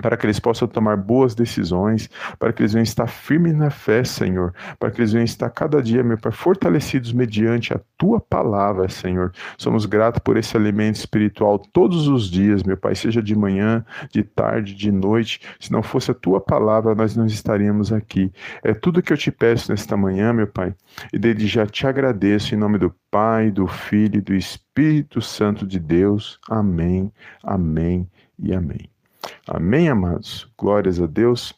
para 0.00 0.16
que 0.16 0.24
eles 0.24 0.40
possam 0.40 0.66
tomar 0.66 0.96
boas 0.96 1.34
decisões, 1.34 2.08
para 2.38 2.52
que 2.52 2.62
eles 2.62 2.72
venham 2.72 2.82
estar 2.82 3.06
firmes 3.06 3.54
na 3.54 3.70
fé, 3.70 4.04
Senhor, 4.04 4.54
para 4.78 4.90
que 4.90 5.00
eles 5.00 5.12
venham 5.12 5.24
estar 5.24 5.50
cada 5.50 5.82
dia, 5.82 6.02
meu 6.02 6.16
Pai, 6.16 6.32
fortalecidos 6.32 7.12
mediante 7.12 7.74
a 7.74 7.80
tua 7.98 8.20
palavra, 8.20 8.88
Senhor. 8.88 9.32
Somos 9.58 9.84
gratos 9.84 10.20
por 10.24 10.36
esse 10.36 10.56
alimento 10.56 10.96
espiritual 10.96 11.58
todos 11.58 12.08
os 12.08 12.30
dias, 12.30 12.62
meu 12.62 12.76
Pai, 12.76 12.94
seja 12.94 13.22
de 13.22 13.36
manhã, 13.36 13.84
de 14.10 14.22
tarde, 14.22 14.74
de 14.74 14.90
noite. 14.90 15.40
Se 15.60 15.70
não 15.70 15.82
fosse 15.82 16.10
a 16.10 16.14
tua 16.14 16.40
palavra, 16.40 16.94
nós 16.94 17.14
não 17.16 17.26
estaríamos 17.26 17.92
aqui. 17.92 18.32
É 18.62 18.72
tudo 18.72 19.02
que 19.02 19.12
eu 19.12 19.16
te 19.16 19.30
peço 19.30 19.70
nesta 19.70 19.96
manhã, 19.96 20.32
meu 20.32 20.46
Pai, 20.46 20.74
e 21.12 21.18
desde 21.18 21.46
já 21.46 21.66
te 21.66 21.86
agradeço 21.86 22.54
em 22.54 22.58
nome 22.58 22.78
do 22.78 22.94
Pai, 23.10 23.50
do 23.50 23.66
Filho 23.66 24.18
e 24.18 24.22
do 24.22 24.34
Espírito 24.34 25.20
Santo 25.20 25.66
de 25.66 25.78
Deus. 25.78 26.38
Amém, 26.48 27.12
amém 27.44 28.08
e 28.38 28.54
amém. 28.54 28.91
Amém, 29.46 29.88
amados? 29.88 30.48
Glórias 30.58 31.00
a 31.00 31.06
Deus. 31.06 31.54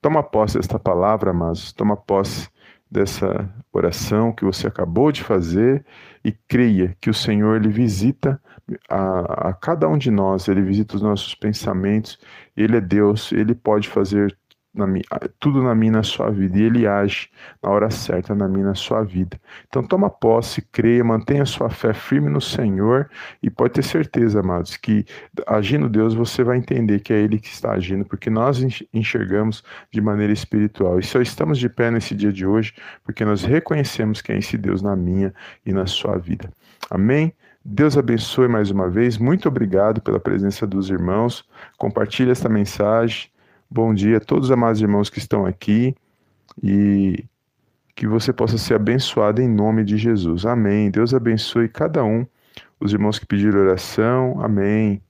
Toma 0.00 0.22
posse 0.22 0.56
desta 0.56 0.78
palavra, 0.78 1.30
amados. 1.30 1.72
Toma 1.72 1.96
posse 1.96 2.48
dessa 2.90 3.48
oração 3.72 4.32
que 4.32 4.44
você 4.44 4.66
acabou 4.66 5.10
de 5.10 5.22
fazer 5.22 5.84
e 6.24 6.32
creia 6.32 6.96
que 7.00 7.10
o 7.10 7.14
Senhor 7.14 7.56
ele 7.56 7.68
visita 7.68 8.40
a, 8.88 9.48
a, 9.48 9.52
cada 9.52 9.88
um 9.88 9.98
de 9.98 10.10
nós, 10.10 10.48
ele 10.48 10.62
visita 10.62 10.96
os 10.96 11.02
nossos 11.02 11.34
pensamentos, 11.34 12.18
ele 12.56 12.76
é 12.76 12.80
Deus, 12.80 13.32
ele 13.32 13.54
pode 13.54 13.88
fazer 13.88 14.36
na 14.76 14.86
tudo 15.40 15.62
na 15.62 15.74
minha 15.74 15.92
na 15.92 16.02
sua 16.02 16.30
vida. 16.30 16.58
E 16.58 16.62
Ele 16.62 16.86
age 16.86 17.28
na 17.62 17.70
hora 17.70 17.90
certa 17.90 18.34
na 18.34 18.48
minha 18.48 18.66
na 18.66 18.74
sua 18.74 19.02
vida. 19.02 19.40
Então 19.68 19.82
toma 19.82 20.10
posse, 20.10 20.62
creia, 20.62 21.02
mantenha 21.02 21.44
sua 21.44 21.70
fé 21.70 21.92
firme 21.94 22.28
no 22.28 22.40
Senhor 22.40 23.08
e 23.42 23.50
pode 23.50 23.74
ter 23.74 23.82
certeza, 23.82 24.40
amados, 24.40 24.76
que 24.76 25.04
agindo 25.46 25.88
Deus 25.88 26.14
você 26.14 26.44
vai 26.44 26.58
entender 26.58 27.00
que 27.00 27.12
é 27.12 27.20
Ele 27.20 27.38
que 27.38 27.48
está 27.48 27.72
agindo, 27.72 28.04
porque 28.04 28.30
nós 28.30 28.62
enxergamos 28.92 29.62
de 29.90 30.00
maneira 30.00 30.32
espiritual. 30.32 30.98
E 30.98 31.02
só 31.02 31.20
estamos 31.20 31.58
de 31.58 31.68
pé 31.68 31.90
nesse 31.90 32.14
dia 32.14 32.32
de 32.32 32.46
hoje 32.46 32.74
porque 33.04 33.24
nós 33.24 33.42
reconhecemos 33.42 34.20
quem 34.20 34.36
é 34.36 34.38
esse 34.38 34.56
Deus 34.56 34.82
na 34.82 34.94
minha 34.94 35.32
e 35.64 35.72
na 35.72 35.86
sua 35.86 36.18
vida. 36.18 36.50
Amém? 36.90 37.32
Deus 37.68 37.98
abençoe 37.98 38.46
mais 38.46 38.70
uma 38.70 38.88
vez. 38.88 39.18
Muito 39.18 39.48
obrigado 39.48 40.00
pela 40.00 40.20
presença 40.20 40.64
dos 40.66 40.88
irmãos. 40.88 41.44
Compartilhe 41.76 42.30
esta 42.30 42.48
mensagem. 42.48 43.28
Bom 43.76 43.92
dia 43.92 44.16
a 44.16 44.20
todos 44.20 44.46
os 44.46 44.50
amados 44.50 44.80
irmãos 44.80 45.10
que 45.10 45.18
estão 45.18 45.44
aqui 45.44 45.94
e 46.62 47.26
que 47.94 48.06
você 48.06 48.32
possa 48.32 48.56
ser 48.56 48.72
abençoado 48.72 49.42
em 49.42 49.46
nome 49.46 49.84
de 49.84 49.98
Jesus. 49.98 50.46
Amém. 50.46 50.90
Deus 50.90 51.12
abençoe 51.12 51.68
cada 51.68 52.02
um, 52.02 52.26
os 52.80 52.94
irmãos 52.94 53.18
que 53.18 53.26
pediram 53.26 53.60
oração. 53.60 54.40
Amém. 54.42 55.02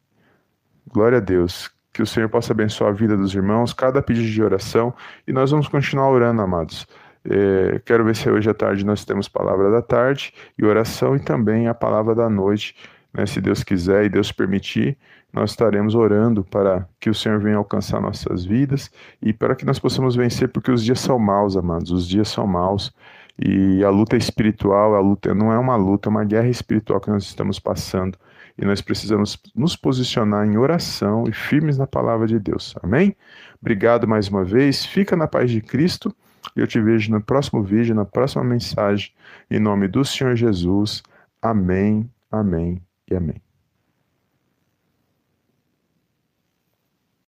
Glória 0.92 1.18
a 1.18 1.20
Deus. 1.20 1.70
Que 1.92 2.02
o 2.02 2.06
Senhor 2.06 2.28
possa 2.28 2.52
abençoar 2.52 2.90
a 2.90 2.92
vida 2.92 3.16
dos 3.16 3.32
irmãos, 3.36 3.72
cada 3.72 4.02
pedido 4.02 4.26
de 4.26 4.42
oração, 4.42 4.92
e 5.28 5.32
nós 5.32 5.52
vamos 5.52 5.68
continuar 5.68 6.10
orando, 6.10 6.42
amados. 6.42 6.88
É, 7.24 7.80
quero 7.84 8.04
ver 8.04 8.16
se 8.16 8.28
hoje 8.28 8.50
à 8.50 8.54
tarde 8.54 8.84
nós 8.84 9.04
temos 9.04 9.28
palavra 9.28 9.70
da 9.70 9.80
tarde 9.80 10.34
e 10.58 10.64
oração 10.64 11.14
e 11.14 11.20
também 11.20 11.68
a 11.68 11.74
palavra 11.74 12.16
da 12.16 12.28
noite. 12.28 12.74
Né? 13.16 13.24
Se 13.24 13.40
Deus 13.40 13.64
quiser 13.64 14.04
e 14.04 14.08
Deus 14.10 14.30
permitir, 14.30 14.98
nós 15.32 15.50
estaremos 15.50 15.94
orando 15.94 16.44
para 16.44 16.86
que 17.00 17.08
o 17.08 17.14
Senhor 17.14 17.40
venha 17.40 17.56
alcançar 17.56 18.00
nossas 18.00 18.44
vidas 18.44 18.90
e 19.22 19.32
para 19.32 19.56
que 19.56 19.64
nós 19.64 19.78
possamos 19.78 20.14
vencer, 20.14 20.48
porque 20.48 20.70
os 20.70 20.84
dias 20.84 21.00
são 21.00 21.18
maus, 21.18 21.56
amados, 21.56 21.90
os 21.90 22.06
dias 22.06 22.28
são 22.28 22.46
maus. 22.46 22.92
E 23.38 23.82
a 23.82 23.90
luta 23.90 24.16
espiritual, 24.16 24.94
a 24.94 25.00
luta 25.00 25.34
não 25.34 25.52
é 25.52 25.58
uma 25.58 25.76
luta, 25.76 26.08
é 26.08 26.10
uma 26.10 26.24
guerra 26.24 26.48
espiritual 26.48 27.00
que 27.00 27.10
nós 27.10 27.24
estamos 27.24 27.58
passando. 27.58 28.18
E 28.58 28.64
nós 28.64 28.80
precisamos 28.80 29.38
nos 29.54 29.76
posicionar 29.76 30.46
em 30.46 30.56
oração 30.56 31.24
e 31.28 31.32
firmes 31.32 31.76
na 31.76 31.86
palavra 31.86 32.26
de 32.26 32.38
Deus. 32.38 32.74
Amém? 32.82 33.14
Obrigado 33.60 34.08
mais 34.08 34.28
uma 34.28 34.42
vez. 34.42 34.86
Fica 34.86 35.14
na 35.14 35.26
paz 35.26 35.50
de 35.50 35.60
Cristo. 35.60 36.14
Eu 36.54 36.66
te 36.66 36.80
vejo 36.80 37.12
no 37.12 37.20
próximo 37.20 37.62
vídeo, 37.62 37.94
na 37.94 38.06
próxima 38.06 38.42
mensagem. 38.42 39.12
Em 39.50 39.60
nome 39.60 39.86
do 39.88 40.02
Senhor 40.02 40.34
Jesus. 40.34 41.02
Amém, 41.42 42.10
amém 42.30 42.86
e 43.10 43.14
amém. 43.16 43.45